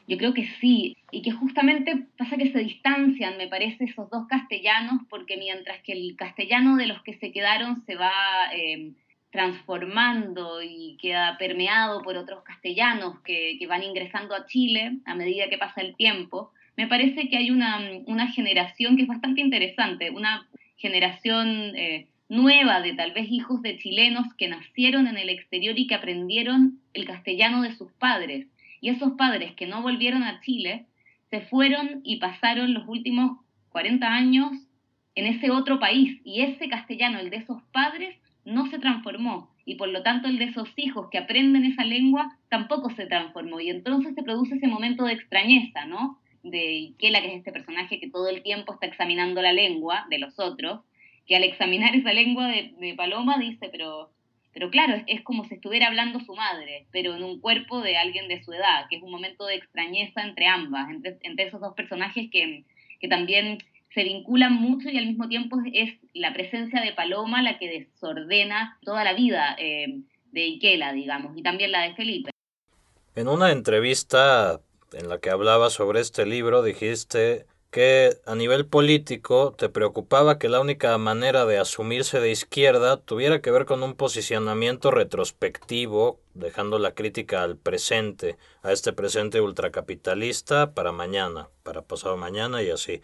Yo 0.07 0.17
creo 0.17 0.33
que 0.33 0.47
sí, 0.59 0.97
y 1.11 1.21
que 1.21 1.31
justamente 1.31 2.05
pasa 2.17 2.37
que 2.37 2.51
se 2.51 2.59
distancian, 2.59 3.37
me 3.37 3.47
parece, 3.47 3.85
esos 3.85 4.09
dos 4.09 4.27
castellanos, 4.27 5.01
porque 5.09 5.37
mientras 5.37 5.81
que 5.81 5.93
el 5.93 6.15
castellano 6.15 6.75
de 6.75 6.85
los 6.85 7.01
que 7.01 7.15
se 7.15 7.31
quedaron 7.31 7.83
se 7.85 7.95
va 7.95 8.11
eh, 8.53 8.91
transformando 9.31 10.61
y 10.61 10.97
queda 11.01 11.37
permeado 11.39 12.01
por 12.03 12.17
otros 12.17 12.43
castellanos 12.43 13.19
que, 13.21 13.59
van 13.67 13.83
ingresando 13.83 14.35
a 14.35 14.45
Chile 14.45 14.99
a 15.05 15.15
medida 15.15 15.49
que 15.49 15.57
pasa 15.57 15.81
el 15.81 15.95
tiempo, 15.95 16.51
me 16.77 16.87
parece 16.87 17.27
que 17.29 17.37
hay 17.37 17.49
una, 17.49 17.79
generación 18.33 18.97
que 18.97 19.03
es 19.03 19.07
bastante 19.07 19.41
interesante, 19.41 20.11
una 20.11 20.47
generación 20.77 21.75
eh, 21.75 22.07
nueva 22.29 22.81
de 22.81 22.93
tal 22.93 23.11
vez 23.13 23.27
hijos 23.31 23.61
de 23.63 23.77
chilenos 23.79 24.33
que 24.37 24.49
nacieron 24.49 25.07
en 25.07 25.17
el 25.17 25.29
exterior 25.29 25.79
y 25.79 25.87
que 25.87 25.95
aprendieron 25.95 26.79
el 26.93 27.05
castellano 27.05 27.63
de 27.63 27.75
sus 27.75 27.91
padres 27.93 28.47
y 28.85 28.89
esos 28.89 29.13
padres 29.13 29.55
que 29.55 29.65
no 29.65 29.81
volvieron 29.81 30.21
a 30.21 30.41
Chile 30.41 30.85
se 31.31 31.41
fueron 31.41 32.01
y 32.03 32.17
pasaron 32.17 32.75
los 32.75 32.87
últimos 32.87 33.39
40 33.69 34.05
años 34.05 34.51
en 35.15 35.25
ese 35.25 35.49
otro 35.49 35.79
país 35.79 36.21
y 36.23 36.41
ese 36.41 36.69
castellano, 36.69 37.17
el 37.17 37.31
de 37.31 37.37
esos 37.37 37.63
padres, 37.71 38.15
no 38.45 38.69
se 38.69 38.77
transformó 38.77 39.49
y 39.65 39.73
por 39.73 39.87
lo 39.87 40.03
tanto 40.03 40.27
el 40.27 40.37
de 40.37 40.45
esos 40.45 40.69
hijos 40.75 41.09
que 41.09 41.17
aprenden 41.17 41.65
esa 41.65 41.83
lengua 41.83 42.37
tampoco 42.47 42.91
se 42.91 43.07
transformó 43.07 43.59
y 43.59 43.71
entonces 43.71 44.13
se 44.13 44.21
produce 44.21 44.53
ese 44.53 44.67
momento 44.67 45.05
de 45.05 45.13
extrañeza, 45.13 45.85
¿no? 45.87 46.19
De 46.43 46.93
Ikela, 46.93 47.21
que 47.21 47.29
es 47.29 47.37
este 47.37 47.51
personaje 47.51 47.99
que 47.99 48.11
todo 48.11 48.29
el 48.29 48.43
tiempo 48.43 48.73
está 48.73 48.85
examinando 48.85 49.41
la 49.41 49.51
lengua 49.51 50.05
de 50.11 50.19
los 50.19 50.37
otros, 50.37 50.81
que 51.25 51.35
al 51.35 51.43
examinar 51.43 51.95
esa 51.95 52.13
lengua 52.13 52.49
de, 52.49 52.75
de 52.79 52.93
Paloma 52.93 53.39
dice, 53.39 53.67
pero 53.71 54.11
pero 54.55 54.69
claro, 54.69 55.03
es, 55.05 55.21
como 55.21 55.43
si 55.43 55.55
estuviera 55.55 55.87
hablando 55.87 56.21
su 56.21 56.33
madre, 56.33 56.87
pero 56.93 57.13
en 57.13 57.23
un 57.23 57.41
cuerpo 57.41 57.81
de 57.81 57.97
alguien 57.97 58.29
de 58.29 58.41
su 58.41 58.53
edad, 58.53 58.87
que 58.89 58.95
es 58.95 59.03
un 59.03 59.11
momento 59.11 59.45
de 59.45 59.55
extrañeza 59.55 60.21
entre 60.21 60.47
ambas, 60.47 60.87
entre, 60.89 61.43
esos 61.45 61.59
dos 61.59 61.73
personajes 61.73 62.29
que, 62.31 62.63
que 63.01 63.07
también 63.09 63.57
se 63.93 64.03
vinculan 64.03 64.53
mucho 64.53 64.89
y 64.89 64.97
al 64.97 65.07
mismo 65.07 65.27
tiempo 65.27 65.57
es 65.73 65.95
la 66.13 66.33
presencia 66.33 66.79
de 66.81 66.93
Paloma 66.93 67.41
la 67.41 67.59
que 67.59 67.67
desordena 67.67 68.79
toda 68.81 69.03
la 69.03 69.11
vida 69.11 69.57
eh, 69.59 69.99
de 70.31 70.45
Ikela, 70.45 70.93
digamos, 70.93 71.37
y 71.37 71.43
también 71.43 71.73
la 71.73 71.81
de 71.81 71.95
Felipe. 71.95 72.31
En 73.13 73.27
una 73.27 73.51
entrevista 73.51 74.61
en 74.93 75.09
la 75.09 75.19
que 75.19 75.31
hablaba 75.31 75.69
sobre 75.69 75.99
este 75.99 76.25
libro 76.25 76.63
dijiste 76.63 77.45
que 77.71 78.17
a 78.25 78.35
nivel 78.35 78.65
político 78.65 79.53
te 79.57 79.67
preocupaba 79.67 80.39
que 80.39 80.47
la 80.47 80.61
única 80.61 80.97
manera 80.97 81.45
de 81.45 81.57
asumirse 81.57 82.19
de 82.19 82.31
izquierda 82.31 82.97
tuviera 82.97 83.41
que 83.41 83.51
ver 83.51 83.65
con 83.65 83.83
un 83.83 83.95
posicionamiento 83.95 84.91
retrospectivo, 84.91 86.19
dejando 86.33 86.79
la 86.79 86.93
crítica 86.93 87.43
al 87.43 87.57
presente, 87.57 88.37
a 88.63 88.71
este 88.71 88.93
presente 88.93 89.41
ultracapitalista 89.41 90.73
para 90.73 90.93
mañana, 90.93 91.49
para 91.63 91.81
pasado 91.81 92.15
mañana 92.15 92.63
y 92.63 92.69
así. 92.69 93.01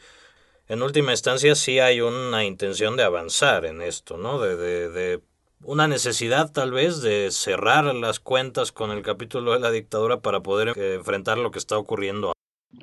En 0.69 0.81
última 0.83 1.11
instancia 1.11 1.53
sí 1.55 1.79
hay 1.79 1.99
una 1.99 2.45
intención 2.45 2.95
de 2.95 3.03
avanzar 3.03 3.65
en 3.65 3.81
esto, 3.81 4.15
¿no? 4.15 4.39
De, 4.39 4.55
de, 4.55 5.21
una 5.63 5.87
necesidad 5.87 6.51
tal 6.51 6.71
vez 6.71 7.01
de 7.01 7.29
cerrar 7.31 7.93
las 7.93 8.21
cuentas 8.21 8.71
con 8.71 8.89
el 8.91 9.01
capítulo 9.01 9.51
de 9.51 9.59
la 9.59 9.69
dictadura 9.69 10.21
para 10.21 10.39
poder 10.39 10.69
enfrentar 10.77 11.37
lo 11.37 11.51
que 11.51 11.59
está 11.59 11.77
ocurriendo 11.77 12.31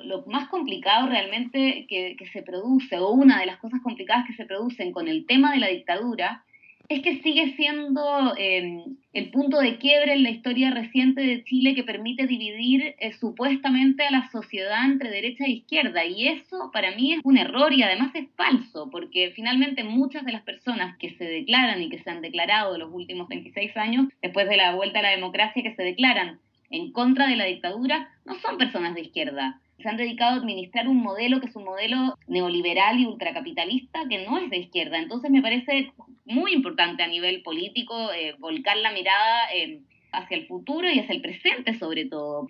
lo 0.04 0.24
más 0.26 0.48
complicado 0.48 1.08
realmente 1.08 1.86
que, 1.88 2.16
se 2.32 2.42
produce, 2.42 2.98
o 2.98 3.10
una 3.10 3.40
de 3.40 3.46
las 3.46 3.58
cosas 3.58 3.80
complicadas 3.82 4.26
que 4.26 4.34
se 4.34 4.44
producen 4.44 4.92
con 4.92 5.08
el 5.08 5.26
tema 5.26 5.52
de 5.52 5.58
la 5.58 5.68
dictadura, 5.68 6.44
es 6.88 7.02
que 7.02 7.20
sigue 7.22 7.54
siendo 7.54 8.34
em, 8.38 8.96
el 9.12 9.30
punto 9.30 9.58
de 9.58 9.76
quiebre 9.76 10.14
en 10.14 10.22
la 10.22 10.30
historia 10.30 10.70
reciente 10.70 11.20
de 11.20 11.44
Chile 11.44 11.74
que 11.74 11.84
permite 11.84 12.26
dividir 12.26 12.94
eh, 12.98 13.12
supuestamente 13.12 14.06
a 14.06 14.10
la 14.10 14.30
sociedad 14.30 14.86
entre 14.86 15.10
derecha 15.10 15.44
e 15.44 15.50
izquierda. 15.50 16.06
Y 16.06 16.28
eso 16.28 16.70
para 16.72 16.92
mí 16.96 17.12
es 17.12 17.20
un 17.24 17.36
error 17.36 17.74
y 17.74 17.82
además 17.82 18.14
es 18.14 18.26
falso, 18.36 18.88
porque 18.90 19.32
finalmente 19.36 19.84
muchas 19.84 20.24
de 20.24 20.32
las 20.32 20.42
personas 20.42 20.96
que 20.96 21.10
se 21.10 21.24
declaran 21.24 21.82
y 21.82 21.90
que 21.90 21.98
se 21.98 22.08
han 22.08 22.22
declarado 22.22 22.78
los 22.78 22.90
últimos 22.90 23.28
26 23.28 23.76
años, 23.76 24.06
después 24.22 24.48
de 24.48 24.56
la 24.56 24.74
vuelta 24.74 25.00
a 25.00 25.02
la 25.02 25.10
democracia, 25.10 25.62
que 25.62 25.74
se 25.74 25.82
declaran 25.82 26.38
en 26.70 26.92
contra 26.92 27.28
de 27.28 27.36
la 27.36 27.44
dictadura, 27.44 28.08
no 28.24 28.34
son 28.36 28.56
personas 28.56 28.94
de 28.94 29.02
izquierda 29.02 29.60
se 29.80 29.88
han 29.88 29.96
dedicado 29.96 30.34
a 30.34 30.40
administrar 30.40 30.88
un 30.88 30.98
modelo 30.98 31.40
que 31.40 31.46
es 31.46 31.56
un 31.56 31.64
modelo 31.64 32.14
neoliberal 32.26 32.98
y 32.98 33.06
ultracapitalista 33.06 34.00
que 34.08 34.26
no 34.26 34.38
es 34.38 34.50
de 34.50 34.58
izquierda. 34.58 34.98
Entonces 34.98 35.30
me 35.30 35.42
parece 35.42 35.92
muy 36.24 36.52
importante 36.52 37.02
a 37.02 37.08
nivel 37.08 37.42
político 37.42 38.10
eh, 38.12 38.34
volcar 38.38 38.76
la 38.76 38.92
mirada 38.92 39.52
eh, 39.54 39.80
hacia 40.12 40.36
el 40.36 40.46
futuro 40.46 40.88
y 40.90 40.98
hacia 40.98 41.14
el 41.14 41.22
presente 41.22 41.78
sobre 41.78 42.06
todo. 42.06 42.48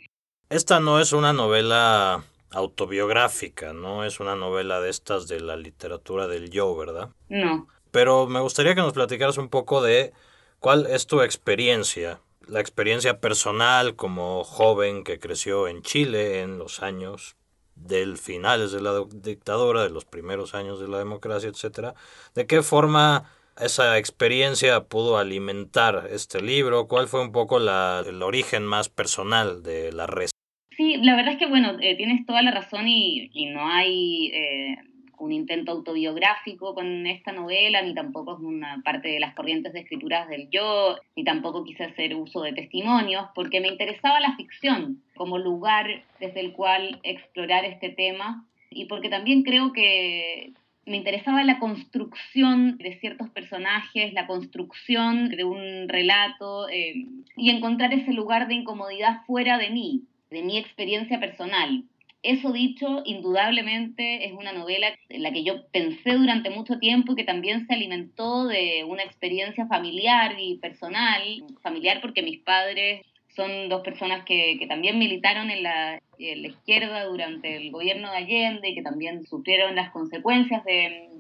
Esta 0.49 0.81
no 0.81 1.01
es 1.01 1.13
una 1.13 1.33
novela 1.33 2.25
autobiográfica, 2.51 3.75
no 3.75 4.05
es 4.05 4.21
una 4.21 4.35
novela 4.35 4.81
de 4.81 4.89
estas 4.89 5.29
de 5.29 5.41
la 5.41 5.57
literatura 5.57 6.27
del 6.27 6.51
yo, 6.51 6.75
¿verdad? 6.75 7.11
No. 7.29 7.67
Pero 7.91 8.27
me 8.27 8.41
gustaría 8.41 8.75
que 8.75 8.81
nos 8.81 8.95
platicaras 8.95 9.37
un 9.37 9.49
poco 9.49 9.83
de 9.83 10.13
cuál 10.59 10.87
es 10.87 11.07
tu 11.07 11.21
experiencia 11.21 12.21
la 12.49 12.61
experiencia 12.61 13.21
personal 13.21 13.95
como 13.95 14.43
joven 14.45 15.05
que 15.05 15.19
creció 15.19 15.69
en 15.69 15.83
Chile 15.83 16.41
en 16.41 16.59
los 16.59 16.83
años 16.83 17.37
del 17.75 18.19
finales 18.19 18.73
de 18.73 18.81
la 18.81 19.05
dictadura, 19.13 19.83
de 19.83 19.91
los 19.91 20.05
primeros 20.05 20.55
años 20.55 20.81
de 20.81 20.89
la 20.89 20.99
democracia, 20.99 21.49
etcétera, 21.49 21.95
de 22.35 22.47
qué 22.47 22.63
forma 22.63 23.31
esa 23.61 23.99
experiencia 23.99 24.85
pudo 24.85 25.19
alimentar 25.19 26.09
este 26.11 26.41
libro, 26.41 26.89
cuál 26.89 27.09
fue 27.09 27.21
un 27.21 27.33
poco 27.33 27.59
la, 27.59 28.03
el 28.07 28.23
origen 28.23 28.65
más 28.65 28.89
personal 28.89 29.63
de 29.63 29.93
la 29.93 30.07
red. 30.07 30.29
Sí, 30.77 30.97
la 31.03 31.17
verdad 31.17 31.33
es 31.33 31.39
que 31.39 31.49
bueno, 31.49 31.77
eh, 31.81 31.97
tienes 31.97 32.25
toda 32.25 32.41
la 32.43 32.53
razón 32.53 32.87
y, 32.87 33.31
y 33.33 33.47
no 33.47 33.67
hay 33.69 34.31
eh, 34.33 34.77
un 35.21 35.33
intento 35.33 35.73
autobiográfico 35.73 36.75
con 36.75 37.07
esta 37.07 37.33
novela, 37.33 37.83
ni 37.83 37.95
tampoco 37.95 38.35
es 38.35 38.41
una 38.41 38.81
parte 38.85 39.09
de 39.09 39.21
las 39.21 39.35
corrientes 39.35 39.73
de 39.73 39.81
escrituras 39.81 40.29
del 40.29 40.49
yo, 40.51 40.97
ni 41.17 41.25
tampoco 41.25 41.65
quise 41.65 41.85
hacer 41.85 42.15
uso 42.15 42.43
de 42.43 42.53
testimonios, 42.53 43.27
porque 43.35 43.61
me 43.61 43.69
interesaba 43.69 44.21
la 44.21 44.37
ficción 44.37 45.03
como 45.17 45.39
lugar 45.39 45.87
desde 46.21 46.41
el 46.41 46.53
cual 46.53 47.01
explorar 47.03 47.65
este 47.65 47.91
tema 47.91 48.47
y 48.71 48.87
porque 48.87 49.09
también 49.09 49.43
creo 49.43 49.73
que 49.73 50.53
me 50.89 50.97
interesaba 50.97 51.45
la 51.45 51.59
construcción 51.59 52.79
de 52.79 52.99
ciertos 52.99 53.29
personajes, 53.31 54.13
la 54.15 54.27
construcción 54.27 55.29
de 55.29 55.45
un 55.45 55.89
relato 55.89 56.69
eh, 56.69 57.07
y 57.37 57.51
encontrar 57.51 57.93
ese 57.93 58.13
lugar 58.13 58.49
de 58.49 58.55
incomodidad 58.55 59.23
fuera 59.27 59.59
de 59.59 59.71
mí, 59.71 60.05
de 60.31 60.43
mi 60.43 60.59
experiencia 60.59 61.21
personal. 61.21 61.85
Eso 62.23 62.53
dicho, 62.53 63.03
indudablemente 63.05 64.27
es 64.27 64.33
una 64.33 64.53
novela 64.53 64.89
en 65.09 65.23
la 65.23 65.31
que 65.31 65.45
yo 65.45 65.69
pensé 65.69 66.15
durante 66.15 66.51
mucho 66.51 66.79
tiempo 66.79 67.13
y 67.13 67.17
que 67.17 67.25
también 67.25 67.67
se 67.67 67.75
alimentó 67.75 68.47
de 68.47 68.85
una 68.85 69.05
experiencia 69.05 69.67
familiar 69.67 70.35
y 70.39 70.59
personal, 70.59 71.23
familiar 71.63 72.01
porque 72.01 72.23
mis 72.23 72.41
padres 72.41 73.07
son 73.37 73.69
dos 73.69 73.83
personas 73.83 74.25
que, 74.25 74.59
también 74.69 74.99
militaron 74.99 75.51
en 75.51 75.63
la, 75.63 76.01
izquierda 76.19 77.05
durante 77.05 77.55
el 77.55 77.71
gobierno 77.71 78.11
de 78.11 78.17
Allende 78.17 78.71
y 78.71 78.75
que 78.75 78.83
también 78.83 79.25
sufrieron 79.25 79.77
las 79.77 79.93
consecuencias 79.93 80.65
de, 80.65 81.11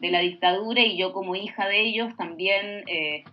la 0.00 0.20
dictadura 0.20 0.80
y 0.80 0.96
yo 0.96 1.12
como 1.12 1.34
hija 1.36 1.68
de 1.68 1.82
ellos 1.82 2.16
también 2.16 2.84
eh, 2.86 3.24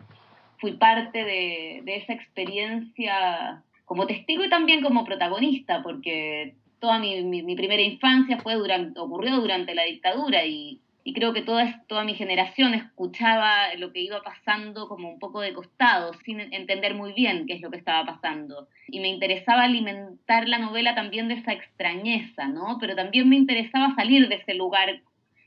fui 0.58 0.74
parte 0.74 1.24
de, 1.24 1.82
de 1.86 1.96
esa 1.96 2.12
experiencia 2.12 3.64
como 3.86 4.06
testigo 4.06 4.44
y 4.44 4.50
también 4.50 4.82
como 4.82 5.06
protagonista, 5.06 5.82
porque 5.82 6.56
toda 6.80 7.00
mi, 7.00 7.24
mi, 7.24 7.56
primera 7.56 7.82
infancia 7.82 8.38
fue 8.38 8.56
durante, 8.56 9.00
ocurrió 9.00 9.38
durante 9.38 9.76
la 9.76 9.84
dictadura 9.84 10.46
y, 10.46 10.82
y 11.04 11.14
creo 11.14 11.34
que 11.34 11.42
toda, 11.42 11.84
toda 11.88 12.04
mi 12.04 12.16
generación 12.16 12.74
escuchaba 12.74 13.74
lo 13.76 13.94
que 13.94 14.02
iba 14.02 14.22
pasando 14.24 14.88
como 14.88 15.10
un 15.10 15.20
poco 15.20 15.42
de 15.42 15.54
costado, 15.54 16.14
sin 16.26 16.40
entender 16.40 16.96
muy 16.96 17.14
bien 17.14 17.46
qué 17.46 17.54
es 17.54 17.62
lo 17.62 17.70
que 17.70 17.78
estaba 17.78 18.06
pasando. 18.06 18.68
Y 18.88 19.00
me 19.00 19.10
interesaba 19.10 19.64
alimentar 19.64 20.48
la 20.48 20.58
novela 20.58 20.96
también 20.96 21.28
de 21.28 21.36
esa 21.36 21.54
extrañeza, 21.54 22.48
¿no? 22.48 22.78
Pero 22.80 22.96
también 22.96 23.30
me 23.30 23.36
interesaba 23.36 23.94
salir 23.96 24.28
de 24.28 24.36
ese 24.36 24.56
lugar 24.56 25.02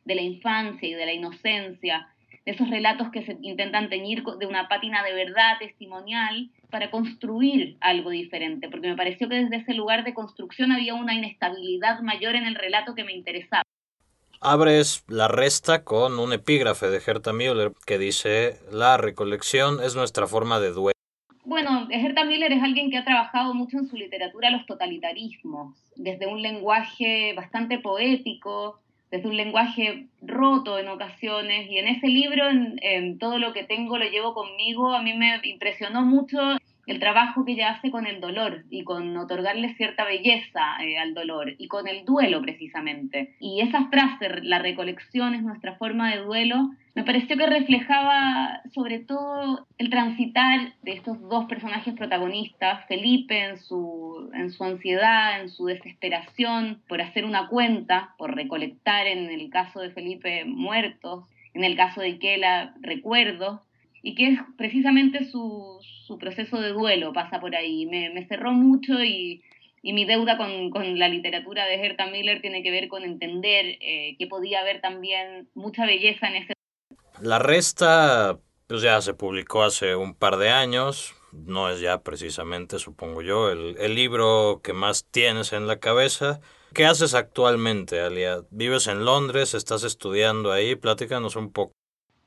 de 0.04 0.14
la 0.14 0.22
infancia 0.22 0.88
y 0.88 0.94
de 0.94 1.06
la 1.06 1.12
inocencia 1.12 2.08
esos 2.50 2.70
relatos 2.70 3.10
que 3.10 3.24
se 3.24 3.36
intentan 3.42 3.90
teñir 3.90 4.24
de 4.24 4.46
una 4.46 4.68
pátina 4.68 5.02
de 5.02 5.12
verdad 5.12 5.58
testimonial 5.58 6.50
para 6.70 6.90
construir 6.90 7.76
algo 7.80 8.10
diferente, 8.10 8.68
porque 8.70 8.88
me 8.88 8.96
pareció 8.96 9.28
que 9.28 9.36
desde 9.36 9.56
ese 9.56 9.74
lugar 9.74 10.04
de 10.04 10.14
construcción 10.14 10.72
había 10.72 10.94
una 10.94 11.14
inestabilidad 11.14 12.00
mayor 12.00 12.36
en 12.36 12.46
el 12.46 12.54
relato 12.54 12.94
que 12.94 13.04
me 13.04 13.12
interesaba. 13.12 13.62
Abres 14.40 15.04
la 15.08 15.28
resta 15.28 15.84
con 15.84 16.18
un 16.18 16.32
epígrafe 16.32 16.86
de 16.88 17.02
Herta 17.04 17.32
Müller 17.32 17.72
que 17.84 17.98
dice, 17.98 18.56
la 18.72 18.96
recolección 18.96 19.82
es 19.82 19.94
nuestra 19.94 20.26
forma 20.26 20.58
de 20.60 20.70
duelo. 20.70 20.92
Bueno, 21.44 21.88
Herta 21.90 22.24
Müller 22.24 22.52
es 22.52 22.62
alguien 22.62 22.90
que 22.90 22.98
ha 22.98 23.04
trabajado 23.04 23.52
mucho 23.52 23.78
en 23.78 23.88
su 23.88 23.96
literatura 23.96 24.50
los 24.50 24.64
totalitarismos, 24.64 25.76
desde 25.96 26.26
un 26.26 26.40
lenguaje 26.40 27.34
bastante 27.34 27.78
poético, 27.78 28.80
desde 29.10 29.28
un 29.28 29.36
lenguaje 29.36 30.06
roto 30.22 30.78
en 30.78 30.88
ocasiones 30.88 31.70
y 31.70 31.78
en 31.78 31.88
ese 31.88 32.08
libro, 32.08 32.48
en, 32.48 33.18
todo 33.18 33.38
lo 33.38 33.52
que 33.52 33.64
tengo, 33.64 33.98
lo 33.98 34.04
llevo 34.04 34.34
conmigo, 34.34 34.94
a 34.94 35.02
mí 35.02 35.14
me 35.14 35.40
impresionó 35.44 36.02
mucho 36.02 36.38
el 36.88 37.00
trabajo 37.00 37.44
que 37.44 37.52
ella 37.52 37.70
hace 37.70 37.90
con 37.90 38.06
el 38.06 38.20
dolor 38.20 38.64
y 38.70 38.82
con 38.82 39.14
otorgarle 39.16 39.74
cierta 39.74 40.04
belleza 40.04 40.82
eh, 40.82 40.98
al 40.98 41.12
dolor 41.12 41.54
y 41.58 41.68
con 41.68 41.86
el 41.86 42.04
duelo 42.06 42.40
precisamente. 42.40 43.36
Y 43.40 43.60
esa 43.60 43.88
frase, 43.88 44.40
la 44.42 44.58
recolección 44.58 45.34
es 45.34 45.42
nuestra 45.42 45.76
forma 45.76 46.10
de 46.10 46.22
duelo, 46.22 46.70
me 46.94 47.04
pareció 47.04 47.36
que 47.36 47.46
reflejaba 47.46 48.60
sobre 48.74 48.98
todo 48.98 49.68
el 49.76 49.88
transitar 49.88 50.72
de 50.82 50.94
estos 50.94 51.20
dos 51.28 51.44
personajes 51.44 51.94
protagonistas, 51.94 52.86
Felipe 52.88 53.38
en 53.38 53.58
su, 53.58 54.30
en 54.34 54.50
su 54.50 54.64
ansiedad, 54.64 55.40
en 55.40 55.48
su 55.48 55.66
desesperación 55.66 56.82
por 56.88 57.00
hacer 57.00 57.24
una 57.24 57.46
cuenta, 57.48 58.14
por 58.18 58.34
recolectar 58.34 59.06
en 59.06 59.30
el 59.30 59.48
caso 59.50 59.78
de 59.78 59.90
Felipe 59.90 60.44
muertos, 60.44 61.24
en 61.54 61.64
el 61.64 61.76
caso 61.76 62.00
de 62.00 62.08
Ikela 62.08 62.74
recuerdos, 62.80 63.60
y 64.02 64.14
que 64.14 64.28
es 64.28 64.40
precisamente 64.56 65.24
su, 65.24 65.78
su 66.06 66.18
proceso 66.18 66.60
de 66.60 66.70
duelo 66.70 67.12
pasa 67.12 67.40
por 67.40 67.54
ahí. 67.54 67.86
Me, 67.86 68.10
me 68.10 68.26
cerró 68.26 68.52
mucho 68.52 69.02
y, 69.02 69.42
y 69.82 69.92
mi 69.92 70.04
deuda 70.04 70.36
con, 70.36 70.70
con, 70.70 70.98
la 70.98 71.08
literatura 71.08 71.66
de 71.66 71.84
Herta 71.84 72.06
Miller 72.06 72.40
tiene 72.40 72.62
que 72.62 72.70
ver 72.70 72.88
con 72.88 73.04
entender 73.04 73.78
eh, 73.80 74.16
que 74.18 74.26
podía 74.26 74.60
haber 74.60 74.80
también 74.80 75.48
mucha 75.54 75.86
belleza 75.86 76.28
en 76.28 76.36
ese. 76.36 76.52
La 77.20 77.38
resta, 77.38 78.38
pues 78.66 78.82
ya 78.82 79.00
se 79.00 79.14
publicó 79.14 79.62
hace 79.62 79.96
un 79.96 80.14
par 80.14 80.36
de 80.36 80.50
años. 80.50 81.14
No 81.32 81.68
es 81.68 81.80
ya 81.80 82.02
precisamente, 82.02 82.78
supongo 82.78 83.20
yo, 83.20 83.50
el, 83.50 83.76
el 83.78 83.94
libro 83.94 84.60
que 84.62 84.72
más 84.72 85.06
tienes 85.10 85.52
en 85.52 85.66
la 85.66 85.78
cabeza. 85.78 86.40
¿Qué 86.74 86.86
haces 86.86 87.14
actualmente, 87.14 88.00
Alia? 88.00 88.42
¿Vives 88.50 88.86
en 88.86 89.04
Londres? 89.04 89.54
¿Estás 89.54 89.84
estudiando 89.84 90.52
ahí? 90.52 90.74
Platícanos 90.74 91.36
un 91.36 91.52
poco. 91.52 91.77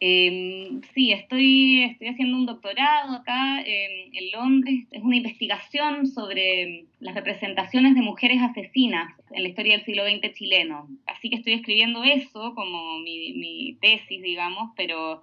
Eh, 0.03 0.81
sí, 0.95 1.11
estoy, 1.11 1.83
estoy 1.83 2.07
haciendo 2.07 2.35
un 2.35 2.47
doctorado 2.47 3.13
acá 3.13 3.61
en 3.61 4.31
Londres. 4.31 4.87
Es 4.91 5.03
una 5.03 5.17
investigación 5.17 6.07
sobre 6.07 6.85
las 6.99 7.13
representaciones 7.13 7.93
de 7.93 8.01
mujeres 8.01 8.41
asesinas 8.41 9.13
en 9.31 9.43
la 9.43 9.49
historia 9.49 9.77
del 9.77 9.85
siglo 9.85 10.03
XX 10.03 10.33
chileno. 10.33 10.87
Así 11.05 11.29
que 11.29 11.35
estoy 11.37 11.53
escribiendo 11.53 12.03
eso 12.03 12.55
como 12.55 12.99
mi, 12.99 13.33
mi 13.33 13.77
tesis, 13.79 14.21
digamos, 14.23 14.71
pero 14.75 15.21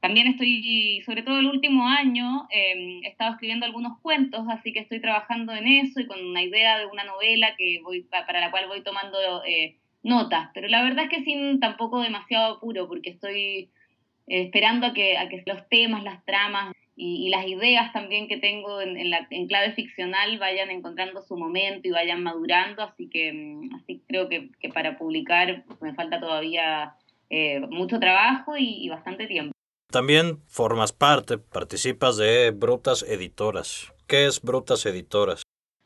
también 0.00 0.26
estoy, 0.28 1.02
sobre 1.06 1.22
todo 1.22 1.38
el 1.38 1.46
último 1.46 1.86
año, 1.88 2.46
em, 2.50 3.04
he 3.04 3.08
estado 3.08 3.32
escribiendo 3.32 3.66
algunos 3.66 3.98
cuentos, 4.00 4.44
así 4.48 4.72
que 4.72 4.80
estoy 4.80 5.00
trabajando 5.00 5.52
en 5.52 5.66
eso 5.66 6.00
y 6.00 6.06
con 6.06 6.24
una 6.24 6.42
idea 6.42 6.78
de 6.78 6.86
una 6.86 7.04
novela 7.04 7.54
que 7.56 7.80
voy, 7.82 8.02
para 8.02 8.40
la 8.40 8.50
cual 8.50 8.68
voy 8.68 8.82
tomando 8.82 9.18
eh, 9.44 9.76
notas. 10.02 10.50
Pero 10.54 10.68
la 10.68 10.82
verdad 10.82 11.04
es 11.04 11.10
que 11.10 11.24
sin 11.24 11.60
tampoco 11.60 12.00
demasiado 12.00 12.56
apuro, 12.56 12.88
porque 12.88 13.10
estoy 13.10 13.70
esperando 14.26 14.86
a 14.86 14.94
que, 14.94 15.16
a 15.18 15.28
que 15.28 15.42
los 15.46 15.68
temas, 15.68 16.04
las 16.04 16.24
tramas 16.24 16.72
y, 16.94 17.30
las 17.30 17.46
ideas 17.46 17.92
también 17.92 18.28
que 18.28 18.36
tengo 18.36 18.80
en, 18.80 19.10
la, 19.10 19.26
en 19.30 19.46
clave 19.46 19.72
ficcional 19.72 20.38
vayan 20.38 20.70
encontrando 20.70 21.22
su 21.22 21.36
momento 21.36 21.88
y 21.88 21.90
vayan 21.90 22.22
madurando, 22.22 22.82
así 22.82 23.08
que 23.08 23.32
mm, 23.32 23.74
así 23.74 24.02
creo 24.06 24.28
que, 24.28 24.50
que 24.60 24.68
para 24.68 24.98
publicar 24.98 25.64
me 25.80 25.94
falta 25.94 26.20
todavía 26.20 26.94
eh, 27.30 27.60
mucho 27.70 27.98
trabajo 27.98 28.56
y, 28.56 28.84
y 28.84 28.88
bastante 28.88 29.26
tiempo. 29.26 29.52
También 29.90 30.38
formas 30.46 30.92
parte, 30.92 31.36
participas 31.36 32.16
de 32.16 32.50
Brutas 32.50 33.02
Editoras. 33.02 33.92
¿Qué 34.06 34.26
es 34.26 34.40
Brutas 34.40 34.86
Editoras? 34.86 35.42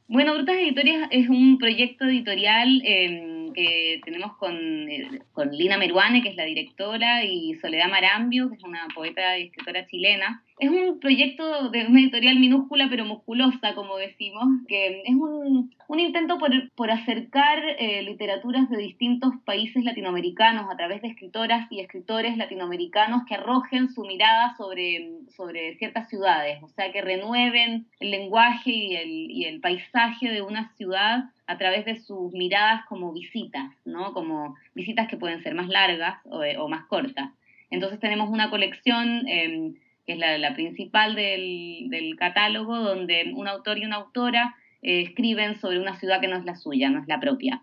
Bueno, 0.09 0.35
Brutas 0.35 0.57
Editoras 0.57 1.09
es 1.11 1.29
un 1.29 1.59
proyecto 1.59 2.05
editorial 2.05 2.83
eh, 2.85 3.36
que 3.57 4.01
tenemos 4.05 4.37
con, 4.37 4.55
eh, 4.89 5.23
con, 5.33 5.51
Lina 5.51 5.79
Meruane, 5.79 6.23
que 6.23 6.29
es 6.29 6.37
la 6.37 6.45
directora, 6.45 7.25
y 7.25 7.55
Soledad 7.55 7.89
Marambio, 7.89 8.51
que 8.51 8.57
es 8.57 8.63
una 8.63 8.87
poeta 8.95 9.39
y 9.39 9.47
escritora 9.47 9.87
chilena. 9.87 10.45
Es 10.59 10.71
un 10.71 11.01
proyecto 11.01 11.69
de 11.69 11.87
una 11.87 12.01
editorial 12.01 12.39
minúscula 12.39 12.87
pero 12.89 13.05
musculosa, 13.05 13.75
como 13.75 13.97
decimos, 13.99 14.45
que 14.67 15.03
es 15.05 15.15
un, 15.15 15.75
un 15.87 16.01
intento 16.01 16.39
por, 16.39 16.51
por 16.71 16.91
acercar 16.91 17.59
eh, 17.79 18.03
literaturas 18.03 18.71
de 18.71 18.79
distintos 18.79 19.33
países 19.45 19.85
latinoamericanos 19.85 20.71
a 20.71 20.77
través 20.77 21.03
de 21.03 21.09
escritoras 21.09 21.71
y 21.71 21.81
escritores 21.81 22.39
latinoamericanos 22.39 23.25
que 23.29 23.35
arrojen 23.35 23.91
su 23.91 24.05
mirada 24.05 24.57
sobre, 24.57 25.11
sobre 25.37 25.77
ciertas 25.77 26.09
ciudades, 26.09 26.63
o 26.63 26.69
sea, 26.69 26.91
que 26.91 27.03
renueven 27.03 27.87
el 28.01 28.11
lenguaje 28.11 28.71
y 28.71 28.97
el, 28.97 29.31
y 29.31 29.45
el 29.45 29.61
paisaje 29.61 30.31
de 30.31 30.41
una 30.41 30.73
ciudad 30.77 31.25
a 31.47 31.59
través 31.59 31.85
de 31.85 32.01
sus 32.01 32.33
miradas 32.33 32.85
como 32.89 33.13
visitas, 33.13 33.71
¿no? 33.85 34.13
Como 34.15 34.57
visitas 34.75 35.07
que 35.09 35.19
pueden 35.19 35.43
ser 35.43 35.55
más 35.55 35.69
largas 35.69 36.19
o, 36.25 36.69
más 36.69 36.87
cortas. 36.87 37.31
Entonces 37.71 38.01
tenemos 38.01 38.31
una 38.31 38.51
colección 38.51 39.29
eh, 39.29 39.75
que 40.07 40.13
es 40.15 40.19
la, 40.19 40.39
la 40.39 40.55
principal 40.55 41.15
del, 41.15 41.89
del, 41.91 42.17
catálogo, 42.17 42.77
donde 42.79 43.33
un 43.35 43.49
autor 43.49 43.79
y 43.79 43.85
una 43.85 43.97
autora 43.97 44.55
eh, 44.83 45.03
escriben 45.03 45.61
sobre 45.61 45.81
una 45.81 45.99
ciudad 45.99 46.21
que 46.21 46.29
no 46.29 46.37
es 46.37 46.45
la 46.45 46.57
suya, 46.57 46.89
no 46.91 47.01
es 47.01 47.09
la 47.09 47.21
propia. 47.21 47.63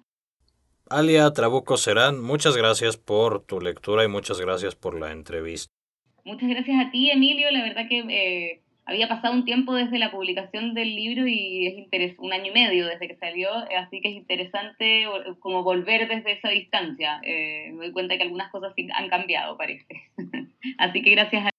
Alia 0.90 1.32
Trabuco 1.32 1.78
Serán, 1.78 2.22
muchas 2.22 2.58
gracias 2.58 2.98
por 2.98 3.46
tu 3.46 3.62
lectura 3.62 4.04
y 4.04 4.08
muchas 4.08 4.40
gracias 4.42 4.76
por 4.76 5.00
la 5.00 5.12
entrevista. 5.12 5.72
Muchas 6.26 6.50
gracias 6.50 6.86
a 6.86 6.92
ti, 6.92 7.10
Emilio. 7.10 7.50
La 7.52 7.64
verdad 7.64 7.88
que 7.88 8.00
eh, 8.00 8.62
había 8.86 9.08
pasado 9.08 9.34
un 9.34 9.46
tiempo 9.46 9.74
desde 9.74 9.98
la 9.98 10.12
publicación 10.12 10.74
del 10.74 10.96
libro 10.96 11.26
y 11.28 11.68
es 11.68 11.78
interes 11.78 12.16
un 12.20 12.34
año 12.34 12.52
y 12.52 12.54
medio 12.54 12.86
desde 12.86 13.08
que 13.08 13.16
salió, 13.16 13.50
así 13.78 14.02
que 14.02 14.10
es 14.10 14.16
interesante 14.16 15.06
como 15.40 15.64
volver 15.64 16.08
desde 16.08 16.34
esa 16.34 16.50
distancia. 16.50 17.22
Eh, 17.24 17.72
me 17.72 17.86
doy 17.86 17.92
cuenta 17.94 18.18
que 18.18 18.24
algunas 18.24 18.52
cosas 18.52 18.74
han 18.94 19.10
cambiado, 19.10 19.58
parece. 19.58 19.86
así 20.78 21.02
que 21.02 21.12
gracias 21.12 21.46
a 21.46 21.53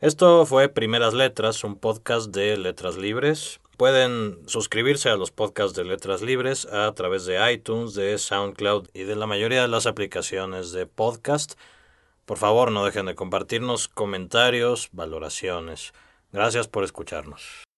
esto 0.00 0.46
fue 0.46 0.68
Primeras 0.68 1.12
Letras, 1.14 1.62
un 1.62 1.76
podcast 1.76 2.30
de 2.34 2.56
Letras 2.56 2.96
Libres. 2.96 3.60
Pueden 3.76 4.38
suscribirse 4.46 5.10
a 5.10 5.16
los 5.16 5.30
podcasts 5.30 5.76
de 5.76 5.84
Letras 5.84 6.22
Libres 6.22 6.66
a 6.66 6.92
través 6.94 7.26
de 7.26 7.52
iTunes, 7.52 7.94
de 7.94 8.16
SoundCloud 8.16 8.88
y 8.94 9.02
de 9.02 9.16
la 9.16 9.26
mayoría 9.26 9.62
de 9.62 9.68
las 9.68 9.86
aplicaciones 9.86 10.72
de 10.72 10.86
podcast. 10.86 11.54
Por 12.24 12.38
favor, 12.38 12.72
no 12.72 12.84
dejen 12.84 13.06
de 13.06 13.14
compartirnos 13.14 13.88
comentarios, 13.88 14.88
valoraciones. 14.92 15.92
Gracias 16.32 16.66
por 16.66 16.84
escucharnos. 16.84 17.69